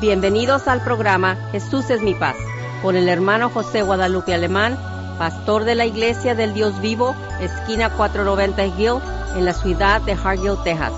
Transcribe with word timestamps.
Bienvenidos 0.00 0.68
al 0.68 0.84
programa 0.84 1.36
Jesús 1.52 1.88
es 1.88 2.02
mi 2.02 2.14
paz, 2.14 2.36
con 2.82 2.96
el 2.96 3.08
hermano 3.08 3.48
José 3.48 3.80
Guadalupe 3.80 4.34
Alemán, 4.34 4.76
pastor 5.18 5.64
de 5.64 5.74
la 5.74 5.86
Iglesia 5.86 6.34
del 6.34 6.52
Dios 6.52 6.82
Vivo, 6.82 7.16
esquina 7.40 7.88
490 7.96 8.66
Hill, 8.78 9.00
en 9.38 9.46
la 9.46 9.54
ciudad 9.54 10.02
de 10.02 10.12
Hargill, 10.12 10.62
Texas. 10.64 10.92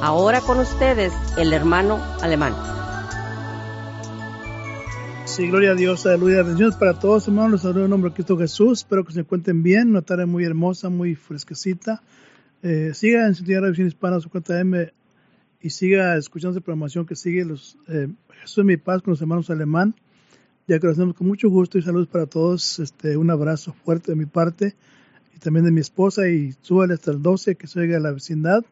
Ahora 0.00 0.40
con 0.40 0.58
ustedes, 0.60 1.12
el 1.36 1.52
hermano 1.52 2.02
Alemán. 2.22 2.54
Sí, 5.26 5.48
gloria 5.48 5.72
a 5.72 5.74
Dios, 5.74 6.06
aleluya, 6.06 6.42
bendiciones 6.42 6.76
para 6.76 6.98
todos, 6.98 7.28
hermanos. 7.28 7.52
Los 7.52 7.62
saludo 7.62 7.84
en 7.84 7.90
nombre 7.90 8.10
de 8.10 8.14
Cristo 8.14 8.38
Jesús. 8.38 8.78
Espero 8.78 9.04
que 9.04 9.12
se 9.12 9.20
encuentren 9.20 9.62
bien. 9.62 9.90
Una 9.90 10.00
tarde 10.00 10.24
muy 10.24 10.44
hermosa, 10.44 10.88
muy 10.88 11.16
fresquecita. 11.16 12.02
Eh, 12.62 12.92
siga 12.94 13.26
en 13.26 13.34
Sintonía 13.34 13.60
Revisión 13.60 13.88
Hispana, 13.88 14.20
su 14.20 14.30
cuenta 14.30 14.58
M, 14.58 14.90
y 15.62 15.70
siga 15.70 16.16
escuchando 16.16 16.58
esa 16.58 16.64
programación 16.64 17.06
que 17.06 17.16
sigue 17.16 17.44
los 17.44 17.78
eh, 17.88 18.08
Jesús 18.40 18.58
es 18.58 18.64
mi 18.64 18.76
paz 18.76 19.02
con 19.02 19.12
los 19.12 19.20
hermanos 19.20 19.48
alemán. 19.50 19.94
Ya 20.66 20.78
que 20.78 20.86
lo 20.86 20.92
hacemos 20.92 21.14
con 21.14 21.26
mucho 21.26 21.48
gusto 21.48 21.78
y 21.78 21.82
saludos 21.82 22.08
para 22.08 22.26
todos. 22.26 22.78
Este, 22.78 23.16
un 23.16 23.30
abrazo 23.30 23.72
fuerte 23.84 24.12
de 24.12 24.16
mi 24.16 24.26
parte 24.26 24.74
y 25.34 25.38
también 25.38 25.64
de 25.64 25.70
mi 25.70 25.80
esposa. 25.80 26.28
Y 26.28 26.54
súbale 26.60 26.94
hasta 26.94 27.12
el 27.12 27.22
12 27.22 27.54
que 27.54 27.66
se 27.66 27.80
oiga 27.80 27.96
a 27.96 28.00
la 28.00 28.10
vecindad. 28.10 28.64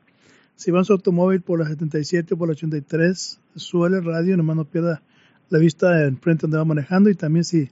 Si 0.56 0.70
van 0.70 0.84
su 0.84 0.92
automóvil 0.92 1.40
por 1.40 1.60
la 1.60 1.66
77 1.66 2.34
o 2.34 2.36
por 2.36 2.48
la 2.48 2.52
83, 2.52 3.40
súbale 3.54 3.98
el 3.98 4.04
radio, 4.04 4.36
nomás 4.36 4.56
no 4.56 4.64
pierda 4.64 5.02
la 5.48 5.58
vista 5.58 6.04
enfrente 6.04 6.42
donde 6.42 6.58
va 6.58 6.64
manejando. 6.64 7.10
Y 7.10 7.14
también 7.14 7.44
si 7.44 7.70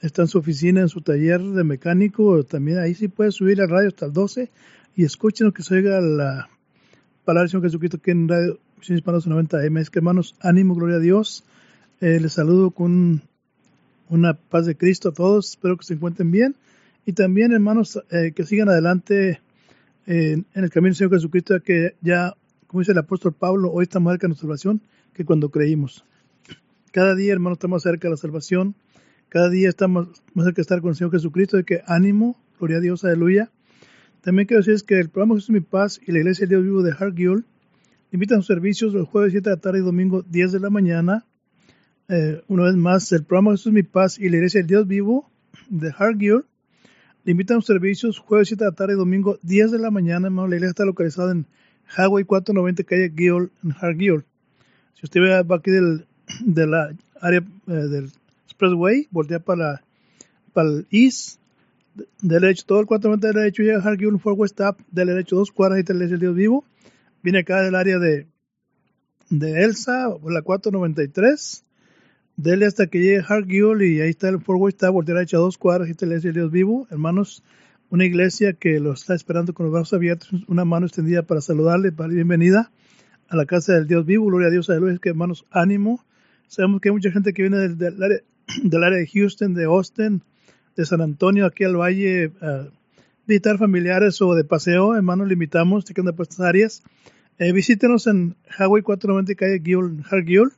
está 0.00 0.22
en 0.22 0.28
su 0.28 0.38
oficina, 0.38 0.80
en 0.80 0.88
su 0.88 1.00
taller 1.00 1.40
de 1.40 1.64
mecánico, 1.64 2.44
también 2.44 2.78
ahí 2.78 2.94
sí 2.94 3.08
puede 3.08 3.32
subir 3.32 3.60
el 3.60 3.68
radio 3.68 3.88
hasta 3.88 4.06
el 4.06 4.12
12 4.12 4.50
y 4.96 5.04
escuchen 5.04 5.48
lo 5.48 5.52
que 5.52 5.62
se 5.62 5.74
oiga 5.74 6.00
la 6.00 6.48
palabra 7.24 7.42
del 7.42 7.50
Señor 7.50 7.64
Jesucristo 7.64 7.96
aquí 7.96 8.10
en 8.10 8.28
Radio 8.28 8.58
Misión 8.78 8.98
Hispana 8.98 9.18
90M. 9.18 9.80
Es 9.80 9.90
que 9.90 9.98
hermanos, 9.98 10.36
ánimo, 10.40 10.74
gloria 10.74 10.96
a 10.96 11.00
Dios. 11.00 11.44
Eh, 12.00 12.20
les 12.20 12.32
saludo 12.32 12.70
con 12.70 13.22
una 14.10 14.34
paz 14.34 14.66
de 14.66 14.76
Cristo 14.76 15.08
a 15.08 15.12
todos. 15.12 15.50
Espero 15.50 15.76
que 15.76 15.84
se 15.84 15.94
encuentren 15.94 16.30
bien. 16.30 16.54
Y 17.06 17.12
también, 17.12 17.52
hermanos, 17.52 17.98
eh, 18.10 18.32
que 18.34 18.44
sigan 18.44 18.68
adelante 18.68 19.40
en 20.06 20.44
el 20.52 20.68
camino 20.68 20.90
del 20.90 20.96
Señor 20.96 21.12
Jesucristo, 21.12 21.58
que 21.60 21.94
ya, 22.02 22.34
como 22.66 22.80
dice 22.80 22.92
el 22.92 22.98
apóstol 22.98 23.32
Pablo, 23.32 23.72
hoy 23.72 23.84
está 23.84 24.00
más 24.00 24.12
cerca 24.12 24.26
de 24.26 24.28
nuestra 24.28 24.44
salvación 24.44 24.82
que 25.14 25.24
cuando 25.24 25.48
creímos. 25.48 26.04
Cada 26.92 27.14
día, 27.14 27.32
hermanos, 27.32 27.56
estamos 27.56 27.82
cerca 27.82 28.08
de 28.08 28.10
la 28.10 28.18
salvación. 28.18 28.74
Cada 29.30 29.48
día 29.48 29.70
estamos 29.70 30.08
más 30.34 30.44
cerca 30.44 30.56
de 30.56 30.62
estar 30.62 30.80
con 30.82 30.90
el 30.90 30.96
Señor 30.96 31.10
Jesucristo, 31.10 31.56
de 31.56 31.64
que 31.64 31.80
ánimo, 31.86 32.36
gloria 32.58 32.76
a 32.76 32.80
Dios, 32.80 33.02
aleluya. 33.02 33.50
También 34.24 34.46
quiero 34.46 34.60
decirles 34.60 34.82
que 34.82 34.98
el 34.98 35.10
programa 35.10 35.34
Jesús 35.34 35.50
Mi 35.50 35.60
Paz 35.60 36.00
y 36.02 36.10
la 36.10 36.20
Iglesia 36.20 36.46
del 36.46 36.48
Dios 36.48 36.62
Vivo 36.64 36.82
de 36.82 36.92
Hargill 36.92 37.44
invitan 38.10 38.38
sus 38.38 38.46
servicios 38.46 38.94
los 38.94 39.06
jueves 39.06 39.32
7 39.32 39.50
de 39.50 39.56
la 39.56 39.60
tarde 39.60 39.80
y 39.80 39.82
domingo 39.82 40.22
10 40.22 40.52
de 40.52 40.60
la 40.60 40.70
mañana. 40.70 41.26
Eh, 42.08 42.40
una 42.48 42.64
vez 42.64 42.74
más, 42.74 43.12
el 43.12 43.24
programa 43.24 43.50
Jesús 43.50 43.70
Mi 43.70 43.82
Paz 43.82 44.18
y 44.18 44.30
la 44.30 44.36
Iglesia 44.36 44.60
del 44.60 44.68
Dios 44.68 44.88
Vivo 44.88 45.30
de 45.68 45.92
Hargill 45.94 46.46
le 47.24 47.32
invitan 47.32 47.58
sus 47.58 47.66
servicios 47.66 48.18
jueves 48.18 48.48
7 48.48 48.64
de 48.64 48.70
la 48.70 48.74
tarde 48.74 48.94
y 48.94 48.96
domingo 48.96 49.38
10 49.42 49.72
de 49.72 49.78
la 49.78 49.90
mañana. 49.90 50.30
La 50.30 50.46
iglesia 50.46 50.68
está 50.68 50.86
localizada 50.86 51.32
en 51.32 51.44
Highway 51.94 52.24
490 52.24 52.84
calle 52.84 53.12
Gill 53.14 53.50
en 53.62 53.74
Hargill. 53.78 54.24
Si 54.94 55.04
usted 55.04 55.20
va 55.20 55.56
aquí 55.56 55.70
del, 55.70 56.06
de 56.46 56.66
la 56.66 56.96
área 57.20 57.40
eh, 57.66 57.72
del 57.72 58.10
Expressway, 58.46 59.06
voltea 59.10 59.40
para, 59.40 59.84
para 60.54 60.70
el 60.70 60.86
East 60.90 61.40
derecho, 62.20 62.64
todo 62.66 62.80
el 62.80 62.86
490 62.86 63.38
derecho 63.38 63.62
llega 63.62 63.78
a 63.78 63.82
Hargill, 63.82 64.18
Fort 64.18 64.38
West 64.38 64.60
Up, 64.60 64.76
del 64.90 65.08
derecho 65.08 65.36
dos 65.36 65.52
cuadras 65.52 65.78
y 65.78 65.80
está 65.80 65.92
el 65.92 66.20
Dios 66.20 66.34
vivo. 66.34 66.64
Viene 67.22 67.40
acá 67.40 67.62
del 67.62 67.74
área 67.74 67.98
de, 67.98 68.26
de 69.30 69.64
Elsa, 69.64 70.08
la 70.24 70.42
493. 70.42 71.64
Dele 72.36 72.66
hasta 72.66 72.88
que 72.88 72.98
llegue 72.98 73.20
a 73.20 73.24
Hargill 73.24 73.82
y 73.82 74.00
ahí 74.00 74.10
está 74.10 74.28
el 74.28 74.40
Fort 74.40 74.60
West 74.60 74.82
Up, 74.82 74.92
por 74.92 75.04
derecho 75.04 75.38
dos 75.38 75.56
cuadras 75.56 75.88
y 75.88 75.92
está 75.92 76.06
el 76.06 76.20
Dios 76.20 76.50
vivo. 76.50 76.86
Hermanos, 76.90 77.42
una 77.90 78.04
iglesia 78.04 78.54
que 78.54 78.80
lo 78.80 78.92
está 78.92 79.14
esperando 79.14 79.54
con 79.54 79.66
los 79.66 79.72
brazos 79.72 79.92
abiertos, 79.94 80.30
una 80.48 80.64
mano 80.64 80.86
extendida 80.86 81.22
para 81.22 81.40
saludarle, 81.40 81.92
para 81.92 82.12
bienvenida 82.12 82.72
a 83.28 83.36
la 83.36 83.46
casa 83.46 83.74
del 83.74 83.86
Dios 83.86 84.04
vivo. 84.04 84.26
Gloria 84.26 84.48
a 84.48 84.50
Dios, 84.50 84.68
aleluya, 84.68 84.98
que 84.98 85.10
hermanos, 85.10 85.46
ánimo. 85.50 86.04
Sabemos 86.48 86.80
que 86.80 86.88
hay 86.88 86.94
mucha 86.94 87.10
gente 87.10 87.32
que 87.32 87.42
viene 87.42 87.56
del, 87.58 87.78
del, 87.78 87.94
del 88.64 88.84
área 88.84 88.98
de 88.98 89.06
Houston, 89.06 89.54
de 89.54 89.64
Austin, 89.64 90.22
de 90.76 90.84
San 90.84 91.00
Antonio 91.00 91.46
aquí 91.46 91.64
al 91.64 91.76
valle 91.76 92.32
a 92.40 92.68
visitar 93.26 93.58
familiares 93.58 94.20
o 94.20 94.34
de 94.34 94.44
paseo, 94.44 94.94
hermanos, 94.94 95.28
le 95.28 95.34
invitamos, 95.34 95.84
que 95.84 96.02
por 96.02 96.22
estas 96.22 96.40
áreas. 96.40 96.82
Eh, 97.38 97.52
visítenos 97.52 98.06
en 98.06 98.36
Highway 98.58 98.82
490 98.82 99.34
calle 99.34 100.04
Hargill, 100.10 100.50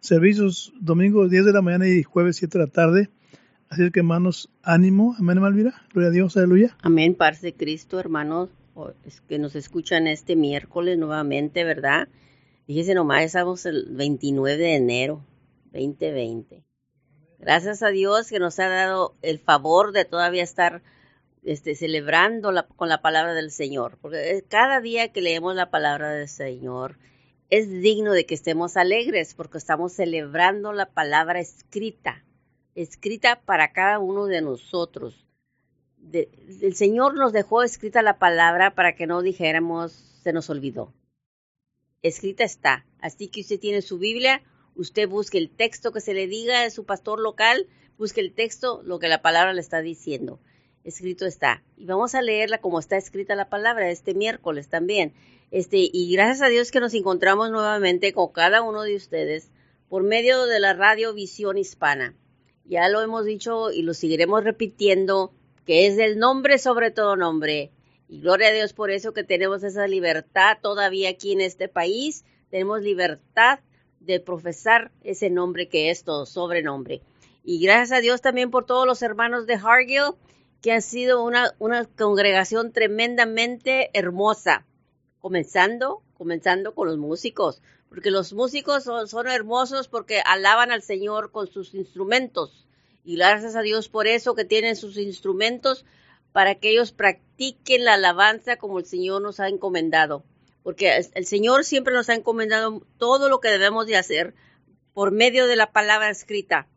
servicios 0.00 0.72
domingo 0.80 1.28
10 1.28 1.46
de 1.46 1.52
la 1.52 1.62
mañana 1.62 1.88
y 1.88 2.02
jueves 2.02 2.36
7 2.36 2.58
de 2.58 2.64
la 2.64 2.70
tarde. 2.70 3.08
Así 3.68 3.90
que 3.90 4.00
hermanos, 4.00 4.50
ánimo, 4.62 5.16
amén, 5.18 5.40
Malvira, 5.40 5.74
gloria 5.92 6.10
a 6.10 6.12
Dios, 6.12 6.36
aleluya. 6.36 6.76
Amén, 6.82 7.14
paz 7.14 7.40
de 7.40 7.54
Cristo, 7.54 7.98
hermanos, 7.98 8.50
que 9.28 9.38
nos 9.38 9.56
escuchan 9.56 10.06
este 10.06 10.36
miércoles 10.36 10.98
nuevamente, 10.98 11.64
¿verdad? 11.64 12.08
Fíjese 12.66 12.94
nomás, 12.94 13.24
estamos 13.24 13.64
el 13.66 13.86
29 13.90 14.58
de 14.58 14.76
enero 14.76 15.24
2020. 15.72 16.62
Gracias 17.42 17.82
a 17.82 17.88
Dios 17.88 18.28
que 18.28 18.38
nos 18.38 18.60
ha 18.60 18.68
dado 18.68 19.16
el 19.20 19.40
favor 19.40 19.90
de 19.90 20.04
todavía 20.04 20.44
estar 20.44 20.80
este, 21.42 21.74
celebrando 21.74 22.52
con 22.76 22.88
la 22.88 23.02
palabra 23.02 23.34
del 23.34 23.50
Señor. 23.50 23.98
Porque 24.00 24.44
cada 24.48 24.80
día 24.80 25.12
que 25.12 25.22
leemos 25.22 25.56
la 25.56 25.68
palabra 25.68 26.10
del 26.10 26.28
Señor 26.28 26.98
es 27.50 27.68
digno 27.68 28.12
de 28.12 28.26
que 28.26 28.36
estemos 28.36 28.76
alegres 28.76 29.34
porque 29.34 29.58
estamos 29.58 29.92
celebrando 29.92 30.72
la 30.72 30.86
palabra 30.86 31.40
escrita, 31.40 32.24
escrita 32.76 33.40
para 33.44 33.72
cada 33.72 33.98
uno 33.98 34.26
de 34.26 34.40
nosotros. 34.40 35.26
El 36.12 36.76
Señor 36.76 37.16
nos 37.16 37.32
dejó 37.32 37.64
escrita 37.64 38.02
la 38.02 38.20
palabra 38.20 38.76
para 38.76 38.94
que 38.94 39.08
no 39.08 39.20
dijéramos 39.20 39.90
se 40.22 40.32
nos 40.32 40.48
olvidó. 40.48 40.94
Escrita 42.02 42.44
está. 42.44 42.86
Así 43.00 43.26
que 43.26 43.40
usted 43.40 43.58
tiene 43.58 43.82
su 43.82 43.98
Biblia, 43.98 44.42
usted 44.74 45.08
busque 45.08 45.38
el 45.38 45.50
texto 45.50 45.92
que 45.92 46.00
se 46.00 46.14
le 46.14 46.26
diga 46.26 46.62
a 46.62 46.70
su 46.70 46.84
pastor 46.84 47.20
local, 47.20 47.66
busque 47.98 48.20
el 48.20 48.32
texto, 48.32 48.82
lo 48.84 48.98
que 48.98 49.08
la 49.08 49.22
palabra 49.22 49.52
le 49.52 49.60
está 49.60 49.80
diciendo. 49.80 50.40
Escrito 50.84 51.26
está. 51.26 51.62
Y 51.76 51.86
vamos 51.86 52.14
a 52.14 52.22
leerla 52.22 52.58
como 52.58 52.80
está 52.80 52.96
escrita 52.96 53.36
la 53.36 53.48
palabra 53.48 53.90
este 53.90 54.14
miércoles 54.14 54.68
también. 54.68 55.14
Este, 55.50 55.76
y 55.92 56.12
gracias 56.12 56.42
a 56.42 56.48
Dios 56.48 56.70
que 56.70 56.80
nos 56.80 56.94
encontramos 56.94 57.50
nuevamente 57.50 58.12
con 58.12 58.32
cada 58.32 58.62
uno 58.62 58.82
de 58.82 58.96
ustedes 58.96 59.50
por 59.88 60.02
medio 60.02 60.46
de 60.46 60.58
la 60.58 60.72
radio 60.72 61.12
Visión 61.12 61.58
Hispana. 61.58 62.16
Ya 62.64 62.88
lo 62.88 63.02
hemos 63.02 63.26
dicho 63.26 63.70
y 63.70 63.82
lo 63.82 63.92
seguiremos 63.92 64.42
repitiendo, 64.44 65.34
que 65.66 65.86
es 65.86 65.96
del 65.96 66.18
nombre 66.18 66.58
sobre 66.58 66.90
todo 66.90 67.16
nombre. 67.16 67.70
Y 68.08 68.20
gloria 68.20 68.48
a 68.48 68.52
Dios 68.52 68.72
por 68.72 68.90
eso 68.90 69.12
que 69.12 69.24
tenemos 69.24 69.62
esa 69.62 69.86
libertad 69.86 70.58
todavía 70.62 71.10
aquí 71.10 71.32
en 71.32 71.40
este 71.42 71.68
país. 71.68 72.24
Tenemos 72.50 72.82
libertad 72.82 73.60
de 74.04 74.20
profesar 74.20 74.90
ese 75.02 75.30
nombre 75.30 75.68
que 75.68 75.90
es 75.90 76.04
todo 76.04 76.26
sobrenombre. 76.26 77.02
Y 77.44 77.60
gracias 77.60 77.92
a 77.92 78.00
Dios 78.00 78.20
también 78.20 78.50
por 78.50 78.66
todos 78.66 78.86
los 78.86 79.02
hermanos 79.02 79.46
de 79.46 79.54
Hargill, 79.54 80.14
que 80.60 80.72
han 80.72 80.82
sido 80.82 81.24
una, 81.24 81.52
congregación 81.96 82.72
tremendamente 82.72 83.90
hermosa. 83.94 84.64
Comenzando, 85.18 86.02
comenzando 86.14 86.74
con 86.74 86.88
los 86.88 86.98
músicos, 86.98 87.62
porque 87.88 88.10
los 88.10 88.32
músicos 88.32 88.84
son 88.84 89.28
hermosos 89.28 89.88
porque 89.88 90.20
alaban 90.24 90.72
al 90.72 90.82
Señor 90.82 91.30
con 91.30 91.46
sus 91.46 91.74
instrumentos. 91.74 92.66
Y 93.04 93.16
gracias 93.16 93.56
a 93.56 93.62
Dios 93.62 93.88
por 93.88 94.06
eso 94.06 94.34
que 94.34 94.44
tienen 94.44 94.76
sus 94.76 94.96
instrumentos 94.96 95.84
para 96.32 96.54
que 96.56 96.70
ellos 96.70 96.92
practiquen 96.92 97.84
la 97.84 97.94
alabanza 97.94 98.56
como 98.56 98.78
el 98.78 98.86
Señor 98.86 99.22
nos 99.22 99.40
ha 99.40 99.48
encomendado 99.48 100.24
porque 100.62 100.96
el 101.14 101.26
Señor 101.26 101.64
siempre 101.64 101.94
nos 101.94 102.08
ha 102.08 102.14
encomendado 102.14 102.86
todo 102.98 103.28
lo 103.28 103.40
que 103.40 103.48
debemos 103.48 103.86
de 103.86 103.96
hacer 103.96 104.34
por 104.94 105.10
medio 105.10 105.46
de 105.46 105.56
la 105.56 105.72
palabra 105.72 106.10
escrita. 106.10 106.68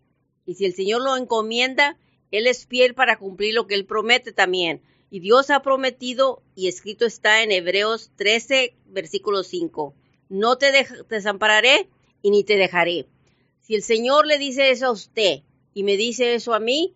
Y 0.45 0.55
si 0.55 0.65
el 0.65 0.73
Señor 0.73 1.01
lo 1.01 1.17
encomienda, 1.17 1.97
Él 2.31 2.47
es 2.47 2.65
fiel 2.65 2.95
para 2.95 3.17
cumplir 3.17 3.53
lo 3.53 3.67
que 3.67 3.75
Él 3.75 3.85
promete 3.85 4.31
también. 4.31 4.81
Y 5.09 5.19
Dios 5.19 5.49
ha 5.49 5.61
prometido, 5.61 6.41
y 6.55 6.67
escrito 6.67 7.05
está 7.05 7.43
en 7.43 7.51
Hebreos 7.51 8.11
13, 8.15 8.75
versículo 8.87 9.43
5, 9.43 9.93
no 10.29 10.57
te 10.57 10.87
desampararé 11.09 11.89
y 12.21 12.31
ni 12.31 12.43
te 12.43 12.57
dejaré. 12.57 13.07
Si 13.61 13.75
el 13.75 13.83
Señor 13.83 14.25
le 14.25 14.37
dice 14.37 14.71
eso 14.71 14.87
a 14.87 14.91
usted 14.91 15.41
y 15.73 15.83
me 15.83 15.97
dice 15.97 16.33
eso 16.33 16.53
a 16.53 16.59
mí, 16.59 16.95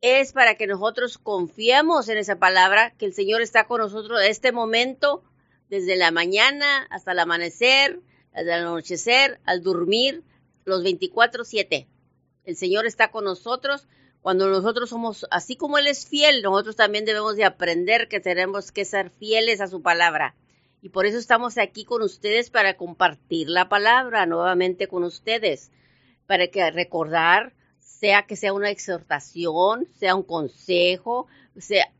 es 0.00 0.32
para 0.32 0.56
que 0.56 0.66
nosotros 0.66 1.18
confiemos 1.18 2.08
en 2.08 2.18
esa 2.18 2.38
palabra, 2.38 2.94
que 2.96 3.06
el 3.06 3.14
Señor 3.14 3.42
está 3.42 3.66
con 3.66 3.80
nosotros 3.80 4.20
en 4.20 4.30
este 4.30 4.50
momento 4.50 5.22
desde 5.70 5.96
la 5.96 6.10
mañana 6.10 6.86
hasta 6.90 7.12
el 7.12 7.20
amanecer, 7.20 8.00
hasta 8.32 8.40
el 8.40 8.66
anochecer, 8.66 9.40
al 9.44 9.62
dormir, 9.62 10.24
los 10.64 10.82
24/7. 10.82 11.86
El 12.44 12.56
Señor 12.56 12.86
está 12.86 13.10
con 13.10 13.24
nosotros. 13.24 13.86
Cuando 14.20 14.48
nosotros 14.48 14.90
somos, 14.90 15.26
así 15.30 15.56
como 15.56 15.78
Él 15.78 15.86
es 15.86 16.06
fiel, 16.06 16.42
nosotros 16.42 16.76
también 16.76 17.06
debemos 17.06 17.36
de 17.36 17.44
aprender 17.44 18.08
que 18.08 18.20
tenemos 18.20 18.70
que 18.70 18.84
ser 18.84 19.10
fieles 19.10 19.62
a 19.62 19.68
su 19.68 19.80
palabra. 19.80 20.34
Y 20.82 20.90
por 20.90 21.06
eso 21.06 21.16
estamos 21.16 21.56
aquí 21.56 21.84
con 21.84 22.02
ustedes 22.02 22.50
para 22.50 22.76
compartir 22.76 23.48
la 23.48 23.68
palabra 23.68 24.26
nuevamente 24.26 24.88
con 24.88 25.04
ustedes, 25.04 25.70
para 26.26 26.48
que 26.48 26.70
recordar, 26.70 27.54
sea 27.78 28.26
que 28.26 28.36
sea 28.36 28.52
una 28.52 28.70
exhortación, 28.70 29.86
sea 29.98 30.14
un 30.14 30.22
consejo, 30.22 31.28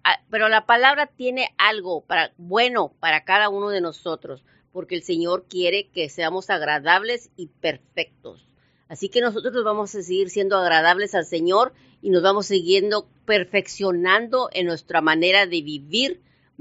ah, 0.05 0.21
pero 0.31 0.49
la 0.49 0.67
palabra 0.67 1.07
tiene 1.07 1.49
algo 1.59 2.03
para, 2.03 2.33
bueno 2.39 2.93
para 3.01 3.25
cada 3.25 3.49
uno 3.49 3.71
de 3.71 3.81
nosotros, 3.81 4.45
porque 4.73 4.95
el 4.95 5.03
Señor 5.03 5.47
quiere 5.49 5.89
que 5.89 6.09
seamos 6.09 6.51
agradables 6.51 7.31
y 7.37 7.47
perfectos. 7.47 8.47
Así 8.89 9.09
que 9.09 9.21
nosotros 9.21 9.65
vamos 9.65 9.95
a 9.95 10.03
seguir 10.03 10.31
siendo 10.31 10.57
agradables 10.57 11.15
al 11.15 11.25
Señor 11.25 11.73
y 12.03 12.11
nos 12.11 12.23
vamos 12.23 12.47
siguiendo 12.47 13.09
perfeccionando 13.25 14.49
en 14.53 14.67
nuestra 14.67 15.01
manera 15.01 15.47
de 15.47 15.63
vivir 15.63 16.21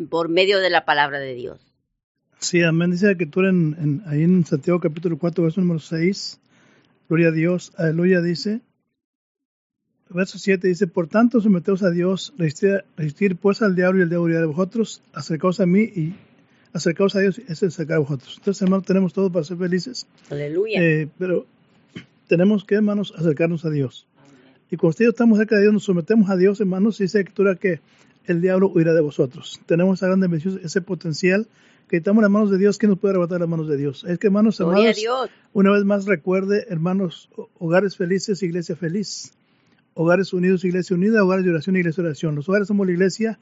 por 0.09 0.29
medio 0.29 0.59
de 0.59 0.69
la 0.69 0.85
palabra 0.85 1.19
de 1.19 1.33
Dios. 1.33 1.59
Sí, 2.39 2.61
amén. 2.63 2.91
Dice 2.91 3.15
tú 3.15 3.41
en, 3.41 4.03
ahí 4.05 4.23
en 4.23 4.45
Santiago 4.45 4.79
capítulo 4.79 5.17
4, 5.17 5.43
verso 5.43 5.59
número 5.59 5.79
6. 5.79 6.39
Gloria 7.09 7.29
a 7.29 7.31
Dios. 7.31 7.73
Aleluya 7.77 8.21
dice. 8.21 8.61
Verso 10.09 10.39
7 10.39 10.67
dice, 10.67 10.87
por 10.87 11.07
tanto 11.07 11.39
someteos 11.39 11.83
a 11.83 11.91
Dios, 11.91 12.33
resistir, 12.37 13.35
pues 13.35 13.61
al 13.61 13.75
diablo 13.75 13.99
y 13.99 14.03
el 14.03 14.09
diablo 14.09 14.35
de 14.35 14.45
vosotros, 14.45 15.03
acercaos 15.13 15.59
a 15.59 15.67
mí 15.67 15.81
y 15.81 16.15
acercaos 16.73 17.15
a 17.15 17.19
Dios 17.19 17.39
es 17.47 17.61
acercar 17.61 17.97
a 17.97 17.99
vosotros. 17.99 18.35
Entonces, 18.39 18.61
hermanos, 18.63 18.85
tenemos 18.85 19.13
todo 19.13 19.31
para 19.31 19.45
ser 19.45 19.57
felices. 19.57 20.07
Aleluya. 20.31 20.81
Eh, 20.81 21.09
pero 21.19 21.45
tenemos 22.27 22.65
que, 22.65 22.75
hermanos, 22.75 23.13
acercarnos 23.15 23.65
a 23.65 23.69
Dios. 23.69 24.07
Y 24.71 24.77
cuando 24.77 24.89
ustedes 24.91 25.09
estamos 25.09 25.37
cerca 25.37 25.55
de 25.55 25.61
Dios, 25.61 25.73
nos 25.73 25.83
sometemos 25.83 26.29
a 26.31 26.37
Dios, 26.37 26.59
hermanos, 26.59 26.99
y 26.99 27.03
dice 27.03 27.19
la 27.19 27.21
escritura 27.21 27.55
que 27.55 27.79
el 28.25 28.41
diablo 28.41 28.69
huirá 28.69 28.93
de 28.93 29.01
vosotros. 29.01 29.61
Tenemos 29.67 29.99
esa 29.99 30.07
gran 30.07 30.19
bendición, 30.19 30.59
ese 30.63 30.81
potencial 30.81 31.47
que 31.87 31.97
estamos 31.97 32.19
en 32.19 32.23
las 32.23 32.31
manos 32.31 32.51
de 32.51 32.57
Dios, 32.57 32.77
¿quién 32.77 32.91
nos 32.91 32.99
puede 32.99 33.13
arrebatar 33.13 33.39
las 33.39 33.49
manos 33.49 33.67
de 33.67 33.75
Dios? 33.77 34.05
Es 34.07 34.19
que, 34.19 34.27
hermanos, 34.27 34.59
hermanos, 34.59 34.95
una 35.53 35.71
vez 35.71 35.83
más 35.85 36.05
recuerde, 36.05 36.65
hermanos, 36.69 37.29
hogares 37.57 37.95
felices, 37.95 38.43
iglesia 38.43 38.75
feliz. 38.75 39.33
Hogares 40.01 40.31
unidos, 40.31 40.63
iglesia 40.63 40.95
unida, 40.95 41.25
hogares 41.25 41.43
de 41.43 41.51
oración, 41.51 41.75
iglesia 41.75 42.01
de 42.01 42.07
oración. 42.07 42.33
Los 42.33 42.47
hogares 42.47 42.69
somos 42.69 42.87
la 42.87 42.93
iglesia 42.93 43.37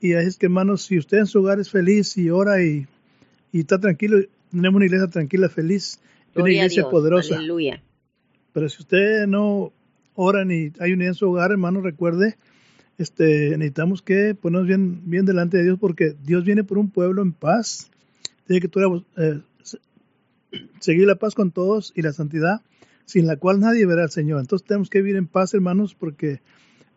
y 0.00 0.14
es 0.14 0.38
que, 0.38 0.46
hermanos, 0.46 0.82
si 0.82 0.98
usted 0.98 1.18
en 1.18 1.26
su 1.26 1.38
hogar 1.38 1.60
es 1.60 1.70
feliz 1.70 2.18
y 2.18 2.30
ora 2.30 2.64
y, 2.64 2.88
y 3.52 3.60
está 3.60 3.78
tranquilo, 3.78 4.18
tenemos 4.50 4.74
una 4.74 4.86
iglesia 4.86 5.06
tranquila, 5.06 5.48
feliz, 5.48 6.00
una 6.34 6.50
iglesia 6.50 6.88
poderosa. 6.90 7.36
Aleluya. 7.36 7.80
Pero 8.52 8.68
si 8.68 8.82
usted 8.82 9.28
no 9.28 9.72
ora 10.16 10.44
ni 10.44 10.72
hay 10.80 10.94
unidad 10.94 11.10
en 11.10 11.14
su 11.14 11.30
hogar, 11.30 11.52
hermano, 11.52 11.80
recuerde, 11.80 12.36
este, 12.98 13.50
necesitamos 13.50 14.02
que 14.02 14.34
ponernos 14.34 14.66
bien, 14.66 15.08
bien 15.08 15.26
delante 15.26 15.58
de 15.58 15.62
Dios 15.62 15.78
porque 15.78 16.16
Dios 16.24 16.44
viene 16.44 16.64
por 16.64 16.78
un 16.78 16.90
pueblo 16.90 17.22
en 17.22 17.32
paz. 17.32 17.88
Tiene 18.48 18.60
que 18.60 18.66
tú, 18.66 19.04
eh, 19.16 19.40
seguir 20.80 21.06
la 21.06 21.14
paz 21.14 21.36
con 21.36 21.52
todos 21.52 21.92
y 21.94 22.02
la 22.02 22.12
santidad, 22.12 22.62
sin 23.10 23.26
la 23.26 23.36
cual 23.36 23.58
nadie 23.58 23.86
verá 23.86 24.04
al 24.04 24.10
Señor. 24.10 24.40
Entonces 24.40 24.66
tenemos 24.66 24.88
que 24.88 25.02
vivir 25.02 25.16
en 25.16 25.26
paz, 25.26 25.52
hermanos, 25.52 25.94
porque, 25.94 26.40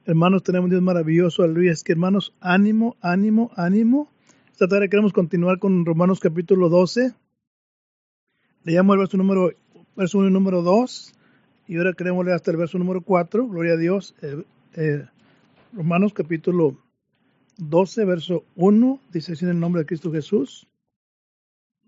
hermanos, 0.05 0.43
tenemos 0.43 0.65
un 0.65 0.69
Dios 0.71 0.81
maravilloso. 0.83 1.43
Aleluya. 1.43 1.71
Es 1.71 1.83
que, 1.83 1.93
hermanos, 1.93 2.35
ánimo, 2.39 2.95
ánimo, 3.01 3.51
ánimo. 3.55 4.09
Esta 4.51 4.67
tarde 4.67 4.89
queremos 4.89 5.11
continuar 5.11 5.57
con 5.57 5.85
Romanos 5.85 6.19
capítulo 6.19 6.69
12. 6.69 7.13
Leíamos 8.63 8.93
el 8.93 8.99
verso 8.99 9.17
número, 9.17 9.51
verso 9.95 10.19
1 10.19 10.27
y 10.27 10.31
número 10.31 10.61
2. 10.61 11.13
Y 11.67 11.77
ahora 11.77 11.93
queremos 11.93 12.23
leer 12.23 12.35
hasta 12.35 12.51
el 12.51 12.57
verso 12.57 12.77
número 12.77 13.01
4. 13.01 13.47
Gloria 13.47 13.73
a 13.73 13.77
Dios. 13.77 14.15
Eh, 14.21 14.43
eh, 14.75 15.05
Romanos 15.73 16.13
capítulo 16.13 16.77
12, 17.57 18.05
verso 18.05 18.43
1, 18.55 18.99
dice 19.11 19.33
así 19.33 19.45
en 19.45 19.51
el 19.51 19.59
nombre 19.59 19.81
de 19.81 19.87
Cristo 19.87 20.11
Jesús. 20.11 20.67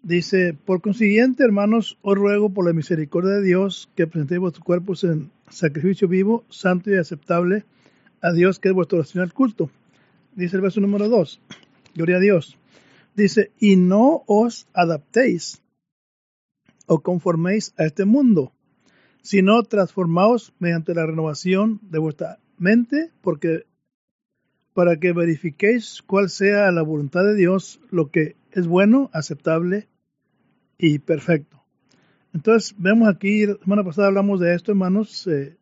Dice, 0.05 0.53
por 0.53 0.81
consiguiente, 0.81 1.43
hermanos, 1.43 1.97
os 2.03 2.15
ruego 2.15 2.51
por 2.51 2.63
la 2.63 2.73
misericordia 2.73 3.31
de 3.31 3.41
Dios 3.41 3.89
que 3.95 4.05
presentéis 4.05 4.39
vuestros 4.39 4.63
cuerpos 4.63 5.03
en 5.03 5.31
sacrificio 5.49 6.07
vivo, 6.07 6.43
santo 6.47 6.91
y 6.91 6.95
aceptable 6.95 7.65
a 8.21 8.31
Dios, 8.31 8.59
que 8.59 8.67
es 8.67 8.75
vuestro 8.75 8.99
racional 8.99 9.33
culto. 9.33 9.71
Dice 10.35 10.57
el 10.57 10.61
verso 10.61 10.79
número 10.79 11.09
2, 11.09 11.41
gloria 11.95 12.17
a 12.17 12.19
Dios. 12.19 12.55
Dice, 13.15 13.51
y 13.57 13.77
no 13.77 14.21
os 14.27 14.67
adaptéis 14.75 15.63
o 16.85 16.99
conforméis 16.99 17.73
a 17.75 17.85
este 17.85 18.05
mundo, 18.05 18.53
sino 19.23 19.63
transformaos 19.63 20.53
mediante 20.59 20.93
la 20.93 21.07
renovación 21.07 21.79
de 21.81 21.97
vuestra 21.97 22.37
mente, 22.59 23.09
porque 23.23 23.65
para 24.75 24.97
que 24.99 25.13
verifiquéis 25.13 26.03
cuál 26.05 26.29
sea 26.29 26.71
la 26.71 26.83
voluntad 26.83 27.23
de 27.23 27.33
Dios, 27.33 27.79
lo 27.89 28.11
que 28.11 28.35
es 28.51 28.67
bueno, 28.67 29.09
aceptable 29.11 29.87
y 30.77 30.99
perfecto. 30.99 31.63
Entonces, 32.33 32.75
vemos 32.77 33.07
aquí, 33.07 33.45
la 33.45 33.55
semana 33.55 33.83
pasada 33.83 34.07
hablamos 34.07 34.39
de 34.39 34.53
esto, 34.53 34.71
hermanos, 34.71 35.25
eh, 35.27 35.57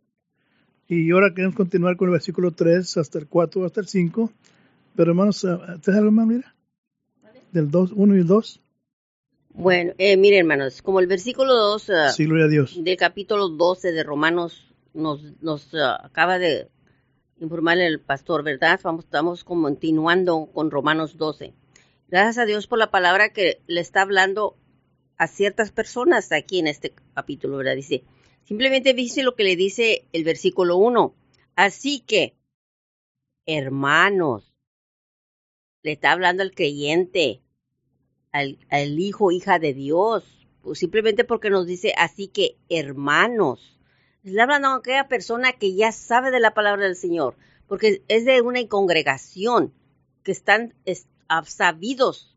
y 0.88 1.12
ahora 1.12 1.34
queremos 1.34 1.56
continuar 1.56 1.98
con 1.98 2.08
el 2.08 2.14
versículo 2.14 2.52
3 2.52 2.98
hasta 2.98 3.20
el 3.20 3.28
4, 3.28 3.66
hasta 3.66 3.82
el 3.82 3.88
5. 3.88 4.32
Pero, 4.96 5.12
hermanos, 5.12 5.44
eh, 5.44 5.58
¿tienes 5.84 6.00
algo 6.00 6.12
más, 6.12 6.28
mira? 6.28 6.56
Del 7.52 7.70
2, 7.70 7.92
1 7.96 8.16
y 8.16 8.20
el 8.20 8.28
2. 8.28 8.60
Bueno, 9.56 9.94
eh, 10.00 10.18
mire, 10.18 10.40
hermanos, 10.40 10.82
como 10.82 11.00
el 11.00 11.06
versículo 11.06 11.54
2 11.54 11.90
uh, 11.90 11.94
sí, 12.12 12.26
gloria 12.26 12.46
a 12.46 12.48
Dios. 12.48 12.84
del 12.84 12.98
capítulo 12.98 13.50
12 13.50 13.92
de 13.92 14.04
Romanos 14.04 14.74
nos, 14.96 15.22
nos 15.44 15.72
uh, 15.76 16.02
acaba 16.04 16.40
de 16.40 16.70
informarle 17.40 17.86
el 17.86 18.00
pastor, 18.00 18.44
¿verdad? 18.44 18.80
Vamos, 18.84 19.06
estamos 19.06 19.44
continuando 19.44 20.50
con 20.52 20.72
Romanos 20.72 21.18
12. 21.18 21.54
Gracias 22.10 22.40
a 22.40 22.46
Dios 22.46 22.66
por 22.66 22.80
la 22.80 22.90
palabra 22.90 23.30
que 23.30 23.62
le 23.68 23.80
está 23.80 24.02
hablando 24.02 24.58
a 25.18 25.28
ciertas 25.28 25.72
personas 25.72 26.32
aquí 26.32 26.60
en 26.60 26.68
este 26.68 26.94
capítulo, 27.14 27.58
¿verdad? 27.58 27.76
Dice, 27.76 28.04
simplemente 28.44 28.94
dice 28.94 29.24
lo 29.24 29.36
que 29.36 29.44
le 29.44 29.56
dice 29.56 30.06
el 30.14 30.24
versículo 30.24 30.78
1. 30.78 31.14
Así 31.56 32.00
que, 32.00 32.36
hermanos, 33.46 34.54
le 35.84 35.94
está 35.94 36.12
hablando 36.12 36.44
al 36.44 36.52
creyente, 36.52 37.42
al, 38.32 38.58
al 38.70 39.00
hijo, 39.00 39.32
hija 39.32 39.60
de 39.60 39.74
Dios, 39.74 40.48
pues 40.62 40.80
simplemente 40.80 41.24
porque 41.24 41.50
nos 41.50 41.68
dice, 41.68 41.94
así 41.98 42.28
que, 42.28 42.58
hermanos, 42.70 43.80
le 44.24 44.42
hablan 44.42 44.66
a 44.66 44.76
aquella 44.76 45.08
persona 45.08 45.54
que 45.54 45.76
ya 45.76 45.92
sabe 45.92 46.32
de 46.32 46.40
la 46.40 46.54
palabra 46.54 46.86
del 46.86 46.96
Señor, 46.96 47.36
porque 47.68 48.02
es 48.08 48.26
de 48.26 48.42
una 48.42 48.66
congregación 48.68 49.74
que 50.24 50.32
están 50.32 50.74
sabidos 51.46 52.33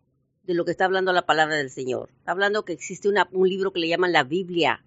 de 0.47 0.55
lo 0.55 0.65
que 0.65 0.71
está 0.71 0.85
hablando 0.85 1.13
la 1.13 1.27
palabra 1.27 1.57
del 1.57 1.71
Señor. 1.71 2.11
Está 2.19 2.33
hablando 2.33 2.65
que 2.65 2.73
existe 2.73 3.09
un 3.09 3.49
libro 3.49 3.73
que 3.73 3.81
le 3.81 3.89
llaman 3.89 4.13
la 4.13 4.23
Biblia. 4.23 4.85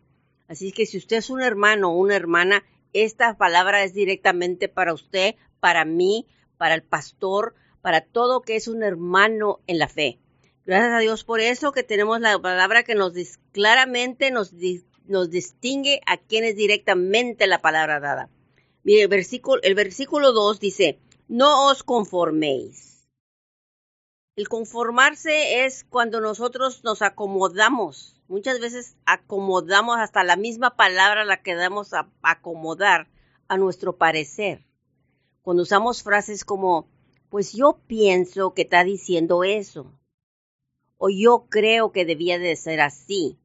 Así 0.47 0.71
que 0.71 0.85
si 0.85 0.97
usted 0.97 1.17
es 1.17 1.29
un 1.29 1.41
hermano 1.41 1.91
o 1.91 1.97
una 1.97 2.15
hermana, 2.15 2.63
esta 2.93 3.37
palabra 3.37 3.83
es 3.83 3.93
directamente 3.93 4.69
para 4.69 4.93
usted, 4.93 5.35
para 5.59 5.85
mí, 5.85 6.25
para 6.57 6.75
el 6.75 6.81
pastor, 6.81 7.55
para 7.81 8.01
todo 8.01 8.41
que 8.41 8.55
es 8.55 8.67
un 8.67 8.83
hermano 8.83 9.59
en 9.67 9.79
la 9.79 9.87
fe. 9.87 10.19
Gracias 10.65 10.93
a 10.93 10.99
Dios 10.99 11.23
por 11.23 11.39
eso 11.39 11.71
que 11.71 11.83
tenemos 11.83 12.19
la 12.19 12.39
palabra 12.39 12.83
que 12.83 12.95
nos 12.95 13.13
claramente 13.51 14.31
nos 14.31 14.53
nos 15.07 15.29
distingue 15.31 16.01
a 16.05 16.17
quien 16.17 16.43
es 16.43 16.55
directamente 16.55 17.47
la 17.47 17.59
palabra 17.61 17.99
dada. 17.99 18.29
Mire, 18.83 19.01
el 19.01 19.07
versículo, 19.07 19.61
el 19.63 19.73
versículo 19.73 20.31
2 20.31 20.59
dice, 20.59 20.99
no 21.27 21.67
os 21.67 21.83
conforméis. 21.83 22.98
El 24.39 24.47
conformarse 24.47 25.65
es 25.65 25.83
cuando 25.83 26.21
nosotros 26.21 26.81
nos 26.85 27.01
acomodamos. 27.01 28.15
Muchas 28.29 28.61
veces 28.61 28.95
acomodamos 29.05 29.97
hasta 29.97 30.23
la 30.23 30.37
misma 30.37 30.77
palabra 30.77 31.25
la 31.25 31.41
que 31.41 31.55
damos 31.55 31.93
a 31.93 32.09
acomodar 32.21 33.09
a 33.49 33.57
nuestro 33.57 33.97
parecer. 33.97 34.65
Cuando 35.41 35.63
usamos 35.63 36.03
frases 36.03 36.45
como, 36.45 36.87
pues 37.27 37.51
yo 37.51 37.81
pienso 37.85 38.53
que 38.53 38.61
está 38.61 38.85
diciendo 38.85 39.43
eso. 39.43 39.91
O 40.95 41.09
yo 41.09 41.47
creo 41.49 41.91
que 41.91 42.05
debía 42.05 42.39
de 42.39 42.55
ser 42.55 42.79
así 42.79 43.37